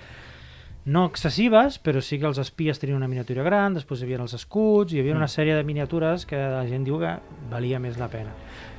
No 0.85 1.05
excessives, 1.07 1.77
però 1.79 2.01
sí 2.03 2.19
que 2.19 2.27
els 2.27 2.39
espies 2.43 2.81
tenien 2.81 2.97
una 2.97 3.07
miniatura 3.07 3.45
gran, 3.47 3.75
després 3.77 4.01
hi 4.01 4.05
havia 4.09 4.23
els 4.25 4.33
escuts, 4.35 4.91
hi 4.93 4.99
havia 4.99 5.13
Mm. 5.15 5.19
una 5.21 5.29
sèrie 5.29 5.55
de 5.55 5.63
miniatures 5.63 6.25
que 6.27 6.37
la 6.41 6.65
gent 6.67 6.83
diu 6.89 6.99
que 6.99 7.13
valia 7.53 7.79
més 7.79 7.99
la 7.99 8.09
pena. 8.09 8.33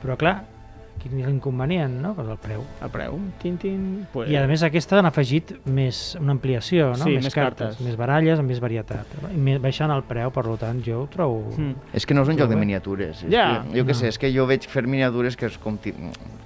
Però 0.04 0.18
clar, 0.18 0.42
quin 1.04 1.20
és 1.20 1.28
l'inconvenient, 1.28 1.94
no? 2.02 2.14
Pues 2.18 2.28
el 2.32 2.38
preu. 2.42 2.64
A 2.82 2.88
preu, 2.92 3.20
tin, 3.42 3.58
tin... 3.62 3.84
Pues... 4.14 4.30
I 4.32 4.38
a 4.40 4.46
més 4.50 4.64
aquesta 4.66 4.98
han 5.02 5.06
afegit 5.10 5.52
més 5.68 6.16
una 6.20 6.32
ampliació, 6.38 6.90
no? 6.96 7.04
Sí, 7.04 7.18
més, 7.18 7.28
més 7.28 7.36
cartes, 7.36 7.74
cartes. 7.76 7.86
més 7.86 7.98
baralles, 8.00 8.40
amb 8.40 8.50
més 8.50 8.62
varietat. 8.64 9.06
I 9.30 9.38
més- 9.38 9.62
baixant 9.64 9.92
el 9.94 10.04
preu, 10.08 10.32
per 10.34 10.46
tant, 10.62 10.82
jo 10.86 11.04
ho 11.04 11.08
trobo... 11.12 11.54
Mm. 11.58 11.76
És 11.94 12.06
que 12.08 12.16
no 12.18 12.24
és 12.26 12.34
un 12.34 12.40
joc 12.40 12.50
de 12.50 12.56
miniatures. 12.60 13.26
Ja. 13.30 13.64
que, 13.68 13.78
jo 13.80 13.86
què 13.86 13.94
No. 13.94 14.00
sé, 14.00 14.08
és 14.14 14.18
que 14.18 14.32
jo 14.34 14.48
veig 14.50 14.66
fer 14.68 14.88
miniatures 14.88 15.36
que 15.38 15.46
és 15.52 15.58
com... 15.62 15.78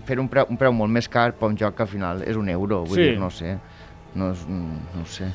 Fer 0.08 0.20
un 0.20 0.28
preu, 0.32 0.46
un 0.50 0.58
preu 0.58 0.72
molt 0.74 0.92
més 0.92 1.08
car 1.12 1.32
per 1.38 1.50
un 1.52 1.58
joc 1.60 1.76
que 1.76 1.84
al 1.84 1.90
final 1.92 2.22
és 2.24 2.36
un 2.40 2.50
euro. 2.50 2.84
Vull 2.86 2.96
Sí. 2.98 3.10
dir, 3.12 3.18
no 3.20 3.30
sé. 3.30 3.58
No, 4.18 4.32
és, 4.32 4.46
no 4.50 5.04
ho 5.04 5.06
sé. 5.06 5.28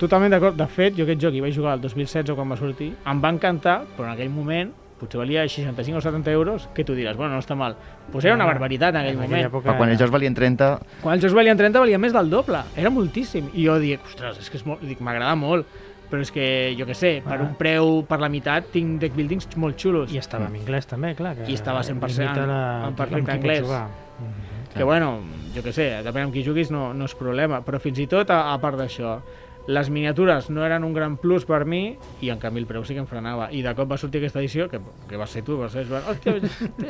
Totalment 0.00 0.32
d'acord. 0.32 0.56
De 0.58 0.66
fet, 0.66 0.96
jo 0.96 1.04
aquest 1.04 1.20
joc 1.22 1.34
hi 1.36 1.42
vaig 1.44 1.52
jugar 1.54 1.74
el 1.76 1.82
2016 1.84 2.34
quan 2.34 2.50
va 2.50 2.56
sortir, 2.56 2.88
em 3.06 3.20
va 3.22 3.30
encantar, 3.30 3.84
però 3.94 4.08
en 4.08 4.14
aquell 4.16 4.30
moment 4.32 4.72
potser 5.04 5.20
valia 5.20 5.44
65 5.46 5.98
o 5.98 6.00
70 6.00 6.32
euros, 6.32 6.68
que 6.74 6.84
tu 6.84 6.94
diràs, 6.96 7.16
bueno, 7.16 7.34
no 7.36 7.40
està 7.44 7.54
mal. 7.54 7.76
Pues 8.10 8.24
era 8.24 8.34
una 8.34 8.44
Ah, 8.44 8.52
barbaritat 8.52 8.94
en 8.94 9.00
aquell 9.02 9.14
en 9.14 9.20
moment. 9.22 9.46
època 9.46 9.70
Però 9.70 9.76
quan 9.78 9.90
els 9.90 10.00
jocs 10.00 10.10
valien 10.10 10.34
30, 10.34 10.78
Quan 11.02 11.14
els 11.14 11.22
jocs 11.22 11.34
valien 11.34 11.56
30 11.56 11.78
valia 11.80 11.98
més 11.98 12.12
del 12.12 12.30
doble, 12.30 12.62
era 12.76 12.90
moltíssim. 12.90 13.50
I 13.54 13.66
jo 13.66 13.78
dic, 13.78 14.00
ostres, 14.04 14.38
és 14.40 14.50
que 14.50 14.56
és 14.58 14.66
molt... 14.66 14.80
dic, 14.82 15.00
m'agrada 15.00 15.34
molt, 15.36 15.66
però 16.10 16.20
és 16.20 16.30
que, 16.30 16.74
jo 16.78 16.84
què 16.86 16.94
sé, 16.94 17.22
per 17.24 17.38
Ah. 17.40 17.42
un 17.42 17.54
preu 17.56 18.04
per 18.06 18.20
la 18.20 18.28
meitat 18.28 18.66
tinc 18.72 19.00
deck 19.00 19.14
buildings 19.16 19.48
molt 19.56 19.76
xulos. 19.80 20.12
I 20.12 20.18
estava 20.18 20.46
en 20.46 20.54
anglès 20.56 20.86
també, 20.86 21.14
clar. 21.14 21.34
Que 21.36 21.50
I 21.50 21.54
estava 21.54 21.82
100% 21.82 22.34
limita 22.34 22.46
la- 22.46 22.88
en 22.88 22.94
perfecte 22.94 23.32
anglès. 23.32 23.62
jugar. 23.62 23.88
Mhm. 24.20 24.74
Que 24.74 24.82
bueno, 24.82 25.20
jo 25.54 25.62
què 25.62 25.72
sé, 25.72 26.02
depèn 26.02 26.24
amb 26.24 26.32
qui 26.32 26.42
juguis 26.44 26.70
no, 26.70 26.92
no 26.94 27.04
és 27.04 27.14
problema, 27.14 27.62
però 27.64 27.78
fins 27.80 27.98
i 28.00 28.06
tot 28.08 28.28
a, 28.30 28.52
a 28.52 28.58
part 28.60 28.76
d'això, 28.76 29.20
les 29.66 29.88
miniatures 29.88 30.50
no 30.52 30.64
eren 30.66 30.84
un 30.84 30.92
gran 30.92 31.16
plus 31.16 31.46
per 31.48 31.62
mi 31.64 31.96
i 32.20 32.30
en 32.32 32.40
canvi 32.40 32.60
el 32.60 32.66
preu 32.68 32.84
sí 32.84 32.96
que 32.96 33.00
em 33.00 33.08
frenava 33.08 33.48
i 33.52 33.62
de 33.64 33.72
cop 33.76 33.88
va 33.90 33.98
sortir 34.00 34.20
aquesta 34.20 34.42
edició, 34.42 34.68
que, 34.68 34.80
que 35.08 35.20
va 35.20 35.26
ser 35.30 35.44
tu, 35.46 35.56
va 35.60 35.70
ser 35.72 35.86
Joan, 35.88 36.04
hòstia, 36.10 36.36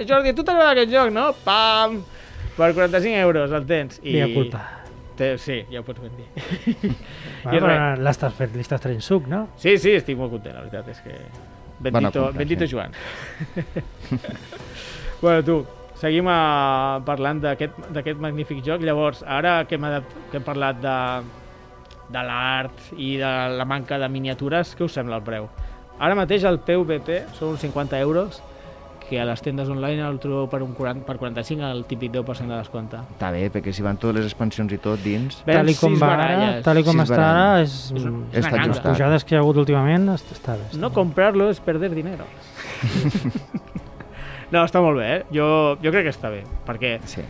Jordi, 0.08 0.32
a 0.32 0.34
tu 0.34 0.42
t'agrada 0.46 0.72
aquest 0.74 0.90
joc, 0.90 1.12
no? 1.14 1.28
Pam! 1.44 2.00
Per 2.54 2.70
45 2.74 3.18
euros 3.18 3.52
el 3.54 3.66
tens. 3.66 4.00
I... 4.02 4.16
Mea 4.18 4.30
culpa. 4.34 4.62
Te, 5.14 5.36
sí, 5.38 5.60
ja 5.70 5.78
ho 5.78 5.84
pots 5.86 6.02
ben 6.02 6.14
dir. 6.18 6.26
Bueno, 7.44 7.58
I 7.58 7.60
però 7.60 7.74
l'estàs 8.00 8.32
fent, 8.34 8.54
li 8.56 8.62
estàs 8.64 8.80
traient 8.80 9.02
suc, 9.04 9.26
no? 9.28 9.44
Sí, 9.60 9.76
sí, 9.78 9.92
estic 9.98 10.16
molt 10.16 10.32
content, 10.32 10.54
la 10.56 10.62
veritat, 10.64 10.88
és 10.88 11.02
que... 11.04 11.18
Bendito, 11.84 12.22
compra, 12.22 12.38
bendito 12.38 12.64
sí. 12.64 12.72
Joan. 12.72 12.94
bueno, 15.22 15.42
tu, 15.44 15.58
seguim 16.00 16.30
uh, 16.32 17.02
parlant 17.04 17.42
d'aquest 17.44 17.76
d'aquest 17.92 18.22
magnífic 18.24 18.62
joc. 18.64 18.82
Llavors, 18.86 19.20
ara 19.28 19.58
que 19.68 19.76
hem, 19.76 19.86
que 20.32 20.40
hem 20.40 20.46
parlat 20.46 20.80
de, 20.80 20.96
de 22.08 22.22
l'art 22.22 22.92
i 22.96 23.16
de 23.16 23.30
la 23.56 23.64
manca 23.64 23.98
de 23.98 24.08
miniatures, 24.08 24.74
què 24.76 24.84
us 24.84 24.92
sembla 24.92 25.16
el 25.16 25.22
preu? 25.26 25.48
Ara 25.98 26.14
mateix 26.18 26.44
el 26.44 26.58
PVP 26.60 27.22
són 27.38 27.54
uns 27.54 27.60
50 27.64 27.98
euros, 28.00 28.42
que 29.04 29.18
a 29.20 29.24
les 29.28 29.42
tendes 29.44 29.68
online 29.68 30.00
el 30.00 30.16
trobeu 30.18 30.46
per, 30.48 30.62
un 30.64 30.72
40, 30.72 31.04
per 31.04 31.18
45 31.20 31.62
el 31.68 31.82
típic 31.84 32.10
10% 32.12 32.48
de 32.48 32.56
descompte. 32.56 32.96
està 33.18 33.30
bé, 33.30 33.50
perquè 33.52 33.70
si 33.72 33.82
van 33.84 33.98
totes 34.00 34.16
les 34.16 34.24
expansions 34.30 34.72
i 34.72 34.78
tot 34.78 34.98
dins... 35.04 35.42
Venen 35.44 35.60
tal 35.60 35.70
i 35.70 35.74
com 35.76 35.98
va 36.00 36.08
ara, 36.14 36.22
baralles. 36.24 36.62
tal 36.64 36.78
i 36.80 36.84
com 36.84 37.02
està 37.04 37.18
ara, 37.20 37.60
és, 37.62 37.92
És 37.92 38.04
un- 38.08 38.24
és 38.32 38.38
és 38.38 38.46
Està 38.46 38.66
les 38.66 38.80
pujades 38.80 39.24
que 39.24 39.34
hi 39.34 39.36
ha 39.38 39.42
hagut 39.42 39.56
últimament 39.60 40.08
est- 40.14 40.32
està 40.32 40.56
bé. 40.56 40.64
Està 40.70 40.80
No 40.80 40.90
comprarlo 40.92 41.50
es 41.50 41.60
perder 41.60 41.92
dinero. 41.94 42.24
no, 44.52 44.64
està 44.64 44.80
molt 44.80 44.98
bé, 45.00 45.06
eh? 45.18 45.22
Jo, 45.34 45.76
jo 45.82 45.90
crec 45.92 46.04
que 46.08 46.12
està 46.14 46.30
bé, 46.32 46.44
perquè 46.66 46.98
Sí. 47.04 47.22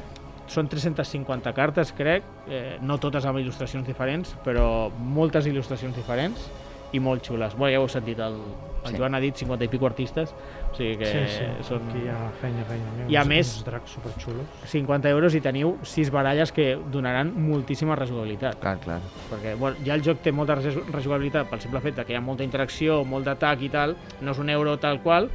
Són 0.47 0.69
350 0.69 1.53
cartes, 1.55 1.93
crec, 1.97 2.23
eh, 2.49 2.77
no 2.83 2.99
totes 2.99 3.25
amb 3.25 3.39
il·lustracions 3.39 3.87
diferents, 3.87 4.35
però 4.45 4.91
moltes 4.93 5.47
il·lustracions 5.47 5.95
diferents 5.97 6.51
i 6.93 7.01
molt 7.01 7.25
xules. 7.27 7.57
Bé, 7.59 7.73
ja 7.73 7.81
ho 7.81 7.85
heu 7.85 7.89
sentit, 7.89 8.19
el, 8.21 8.37
el 8.85 8.91
Sí. 8.93 8.99
Joan 8.99 9.15
ha 9.17 9.21
dit 9.21 9.35
50 9.35 9.65
i 9.65 9.69
pico 9.69 9.87
artistes, 9.87 10.35
o 10.71 10.77
sigui 10.77 10.99
que 11.01 11.07
sí, 11.07 11.23
sí, 11.39 11.47
són 11.65 11.89
aquí 11.89 12.03
hi 12.05 12.09
ha 12.13 12.29
feina, 12.41 12.63
feina. 12.69 13.07
I 13.09 13.17
a 13.17 13.25
més- 13.25 13.65
dracs 13.65 13.91
superxulos. 13.97 14.45
50 14.69 15.09
euros 15.09 15.35
i 15.35 15.41
teniu 15.41 15.79
6 15.83 16.11
baralles 16.13 16.53
que 16.53 16.79
donaran 16.93 17.33
moltíssima 17.35 17.97
rejugabilitat. 17.97 18.61
Clar, 18.61 18.79
clar. 18.81 19.01
perquè 19.33 19.57
bueno, 19.59 19.77
ja 19.85 19.95
el 19.95 20.03
joc 20.03 20.21
té 20.21 20.31
molta 20.31 20.55
reju- 20.57 20.85
rejugabilitat 20.93 21.49
pel 21.49 21.61
simple 21.61 21.81
fet 21.81 21.97
de 21.97 22.05
que 22.05 22.13
hi 22.13 22.17
ha 22.17 22.21
molta 22.21 22.45
interacció, 22.45 23.03
molt 23.05 23.25
d'atac 23.25 23.63
i 23.63 23.71
tal, 23.71 23.97
no 24.21 24.31
és 24.33 24.39
un 24.39 24.51
euro 24.51 24.77
tal 24.79 25.01
qual, 25.01 25.31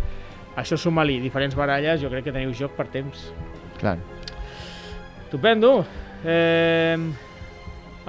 això 0.56 0.78
suma-li 0.78 1.20
diferents 1.20 1.56
baralles, 1.56 2.00
jo 2.00 2.10
crec 2.10 2.24
que 2.26 2.32
teniu 2.32 2.54
joc 2.54 2.72
per 2.78 2.88
temps. 2.88 3.34
Clar. 3.80 3.98
Estupendo. 5.30 5.86
Eh, 6.26 6.98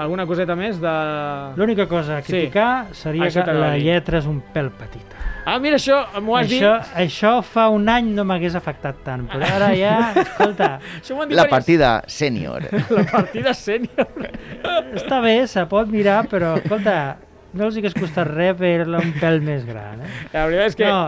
alguna 0.01 0.25
coseta 0.25 0.55
més 0.57 0.79
de... 0.81 0.93
L'única 1.61 1.85
cosa 1.87 2.17
a 2.17 2.23
Sí. 2.23 2.33
criticar 2.33 2.87
seria 2.97 3.27
Això 3.29 3.45
que 3.45 3.53
la 3.53 3.75
lletra 3.77 4.19
és 4.23 4.27
un 4.27 4.39
pèl 4.55 4.71
petita. 4.73 5.19
Ah, 5.45 5.59
mira, 5.61 5.77
això 5.77 5.99
m'ho 6.23 6.37
has 6.39 6.49
Això, 6.49 6.71
dit. 6.81 6.95
això 7.03 7.35
fa 7.45 7.67
un 7.69 7.89
any 7.93 8.09
no 8.17 8.25
m'hagués 8.25 8.55
afectat 8.57 9.03
tant, 9.05 9.27
però 9.29 9.45
ara 9.57 9.69
ja, 9.77 10.13
escolta, 10.25 10.79
Això 11.01 11.15
m'ho 11.17 11.23
han 11.27 11.29
dit 11.29 11.37
La 11.37 11.45
partida 11.53 11.93
sènior. 12.09 12.65
La 12.97 13.05
partida 13.05 13.53
sènior. 13.53 14.09
està 14.97 15.21
bé, 15.21 15.47
se 15.47 15.65
pot 15.69 15.89
mirar, 15.93 16.23
però 16.29 16.55
escolta, 16.57 16.97
no 17.53 17.65
els 17.67 17.77
hagués 17.81 17.95
costat 17.97 18.29
res 18.31 18.57
fer-la 18.59 18.99
un 19.03 19.13
pèl 19.19 19.41
més 19.43 19.65
gran, 19.67 20.01
eh? 20.05 20.11
La 20.33 20.45
veritat 20.47 20.67
és 20.71 20.77
que 20.79 20.87
No, 20.91 21.01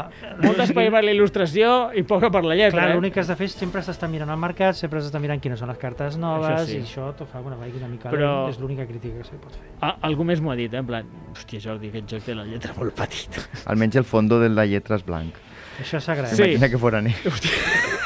molt 0.43 0.63
espai 0.65 0.91
per 0.91 1.03
la 1.05 1.13
il·lustració 1.15 1.73
i 1.99 2.03
poca 2.03 2.31
per 2.35 2.43
la 2.45 2.57
lletra. 2.59 2.81
Clar, 2.81 2.89
eh? 2.91 2.95
l'únic 2.97 3.15
que 3.15 3.21
has 3.23 3.31
de 3.31 3.37
fer 3.39 3.47
és 3.51 3.55
sempre 3.59 3.83
s'està 3.87 4.09
mirant 4.11 4.31
al 4.35 4.41
mercat, 4.43 4.75
sempre 4.79 5.01
s'està 5.01 5.21
mirant 5.23 5.41
quines 5.43 5.59
són 5.63 5.69
les 5.71 5.79
cartes 5.79 6.17
noves, 6.19 6.51
Això 6.51 6.67
sí. 6.67 6.79
i 6.81 6.83
això 6.87 7.13
t'ho 7.19 7.27
fa 7.31 7.41
una 7.41 7.57
vegada 7.57 7.79
una 7.85 7.89
mica 7.95 8.11
Però- 8.11 8.33
lent, 8.47 8.55
és 8.57 8.61
l'única 8.61 8.87
crítica 8.87 9.19
que 9.23 9.25
se 9.31 9.39
pot 9.39 9.53
fer. 9.55 9.71
Ah, 9.81 9.97
algú 10.03 10.25
més 10.25 10.41
m'ho 10.43 10.51
ha 10.53 10.57
dit, 10.59 10.73
eh? 10.75 10.83
en 10.83 10.87
plan, 10.87 11.07
hòstia, 11.33 11.61
Jordi, 11.63 11.89
aquest 11.93 12.11
joc 12.17 12.23
té 12.27 12.35
la 12.35 12.45
lletra 12.49 12.75
molt 12.79 12.95
petita. 12.99 13.47
Almenys 13.67 13.97
el 14.03 14.05
fondo 14.05 14.41
de 14.41 14.49
la 14.51 14.67
lletra 14.67 14.97
és 14.99 15.07
blanc. 15.07 15.35
Això 15.81 16.01
s'agraeix. 16.01 16.37
Sí. 16.37 16.43
Imagina 16.43 16.69
que 16.69 16.79
fora 16.79 17.01
negre. 17.03 17.33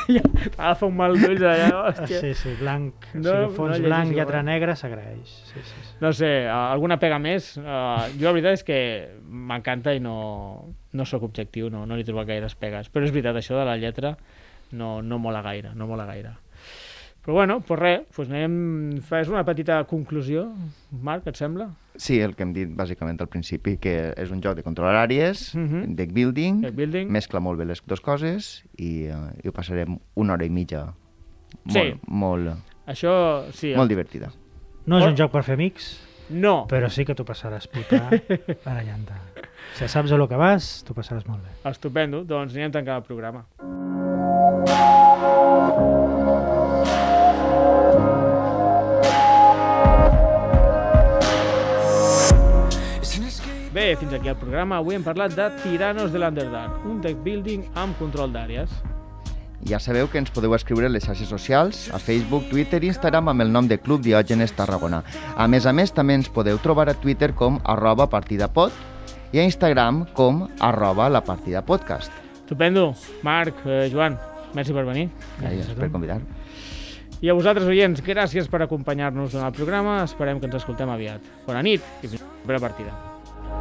Ja, 0.08 0.22
agafa 0.56 0.86
un 0.86 0.96
mal 0.96 1.16
d'ulls 1.18 1.42
allà, 1.42 1.68
hòstia. 1.80 2.20
Sí, 2.22 2.32
sí, 2.38 2.54
blanc, 2.60 3.08
No, 3.14 3.20
o 3.20 3.24
sigui, 3.24 3.56
fons 3.56 3.76
no 3.78 3.88
blanc, 3.88 4.14
lletra 4.16 4.42
negra, 4.46 4.76
s'agraeix. 4.78 5.34
Sí, 5.50 5.60
sí, 5.60 5.84
sí. 5.88 5.94
No 6.00 6.12
sé, 6.16 6.30
alguna 6.52 6.98
pega 7.02 7.18
més? 7.22 7.54
Uh, 7.60 8.06
jo 8.18 8.28
la 8.28 8.34
veritat 8.36 8.58
és 8.60 8.66
que 8.66 8.80
m'encanta 9.26 9.94
i 9.96 10.02
no, 10.02 10.16
no 10.92 11.06
sóc 11.08 11.26
objectiu, 11.28 11.70
no, 11.72 11.84
no 11.88 11.96
li 11.96 12.04
he 12.04 12.08
trobat 12.08 12.28
gaires 12.30 12.56
pegues. 12.58 12.90
Però 12.92 13.06
és 13.06 13.14
veritat, 13.14 13.38
això 13.40 13.58
de 13.58 13.66
la 13.68 13.78
lletra 13.80 14.16
no, 14.72 15.00
no 15.02 15.20
mola 15.22 15.42
gaire, 15.46 15.74
no 15.74 15.88
mola 15.90 16.06
gaire. 16.08 16.36
Però 17.26 17.34
bueno, 17.34 17.56
doncs 17.58 17.80
res, 17.80 18.04
doncs 18.14 18.30
anem... 18.30 19.00
Fes 19.02 19.26
una 19.32 19.42
petita 19.44 19.80
conclusió, 19.90 20.44
Marc, 21.02 21.26
et 21.26 21.34
sembla? 21.40 21.66
Sí, 21.98 22.20
el 22.22 22.36
que 22.36 22.44
hem 22.44 22.52
dit 22.54 22.70
bàsicament 22.76 23.18
al 23.24 23.26
principi, 23.32 23.76
que 23.82 24.12
és 24.14 24.30
un 24.30 24.38
joc 24.44 24.54
de 24.54 24.62
controlar 24.62 25.00
àrees, 25.08 25.48
Mhm. 25.56 25.96
deck 25.98 26.12
building, 26.14 26.60
Deck 26.62 26.76
building. 26.76 27.10
mescla 27.10 27.40
molt 27.40 27.58
bé 27.58 27.64
les 27.66 27.82
dues 27.84 28.00
coses 28.00 28.64
i, 28.78 29.08
uh, 29.10 29.32
i 29.42 29.48
ho 29.48 29.52
passarem 29.52 29.98
una 30.14 30.34
hora 30.34 30.44
i 30.46 30.50
mitja 30.50 30.92
Sí. 31.66 31.78
molt, 31.78 32.02
molt, 32.06 32.48
Això, 32.86 33.50
sí. 33.52 33.72
molt 33.74 33.88
divertida. 33.90 34.30
No 34.86 34.98
és 34.98 35.06
un 35.06 35.16
joc 35.16 35.32
per 35.32 35.42
fer 35.42 35.54
amics, 35.54 36.02
No, 36.28 36.66
però 36.68 36.88
sí 36.90 37.04
que 37.04 37.14
t'ho 37.14 37.24
passaràs 37.24 37.66
pipa 37.70 38.08
barallant-te. 38.64 39.14
Si 39.74 39.86
saps 39.88 40.10
a 40.12 40.16
lo 40.16 40.28
que 40.28 40.34
vas, 40.36 40.82
t'ho 40.84 40.92
passaràs 40.94 41.24
molt 41.26 41.42
bé. 41.42 41.50
estupendo. 41.70 42.24
Doncs 42.24 42.52
anirem 42.54 42.72
tancant 42.72 42.96
el 42.98 43.02
programa. 43.04 43.46
Bé, 53.86 53.94
fins 53.94 54.12
aquí 54.14 54.26
el 54.26 54.34
programa. 54.34 54.80
Avui 54.80 54.96
hem 54.96 55.04
parlat 55.06 55.30
de 55.38 55.44
Tiranos 55.60 56.10
de 56.10 56.18
l'Underdark, 56.18 56.80
un 56.90 56.96
deck 56.98 57.20
building 57.22 57.68
amb 57.78 57.94
control 58.00 58.32
d'àrees. 58.34 58.72
Ja 59.70 59.78
sabeu 59.78 60.08
que 60.10 60.18
ens 60.18 60.32
podeu 60.34 60.56
escriure 60.56 60.88
a 60.88 60.90
les 60.90 61.06
xarxes 61.06 61.30
socials, 61.30 61.84
a 61.94 62.00
Facebook, 62.02 62.48
Twitter 62.50 62.80
i 62.82 62.90
Instagram 62.90 63.30
amb 63.30 63.44
el 63.46 63.54
nom 63.54 63.70
de 63.70 63.78
Club 63.78 64.02
Diògenes 64.02 64.56
Tarragona. 64.58 65.04
A 65.38 65.46
més 65.46 65.70
a 65.70 65.76
més, 65.76 65.94
també 65.94 66.18
ens 66.18 66.26
podeu 66.26 66.58
trobar 66.58 66.88
a 66.90 66.96
Twitter 66.98 67.30
com 67.38 67.62
arroba 67.62 68.10
partidapod 68.10 68.74
i 69.30 69.38
a 69.38 69.46
Instagram 69.46 70.08
com 70.18 70.48
arroba 70.58 71.06
la 71.06 71.22
partida 71.22 71.62
podcast. 71.62 72.10
Estupendo. 72.42 72.88
Marc, 73.22 73.62
eh, 73.70 73.86
Joan, 73.94 74.18
merci 74.58 74.74
per 74.74 74.88
venir. 74.90 75.12
Gràcies 75.38 75.74
per 75.78 75.92
convidar. 75.94 76.24
I 77.22 77.30
a 77.30 77.38
vosaltres, 77.38 77.70
oients, 77.70 78.02
gràcies 78.02 78.50
per 78.50 78.66
acompanyar-nos 78.66 79.38
en 79.38 79.46
el 79.46 79.52
programa. 79.54 80.02
Esperem 80.02 80.42
que 80.42 80.50
ens 80.50 80.64
escoltem 80.64 80.90
aviat. 80.90 81.22
Bona 81.46 81.62
nit 81.62 81.86
i 82.02 82.08
fins 82.08 82.24
a 82.24 82.24
la 82.24 82.40
propera 82.42 82.66
partida. 82.66 83.15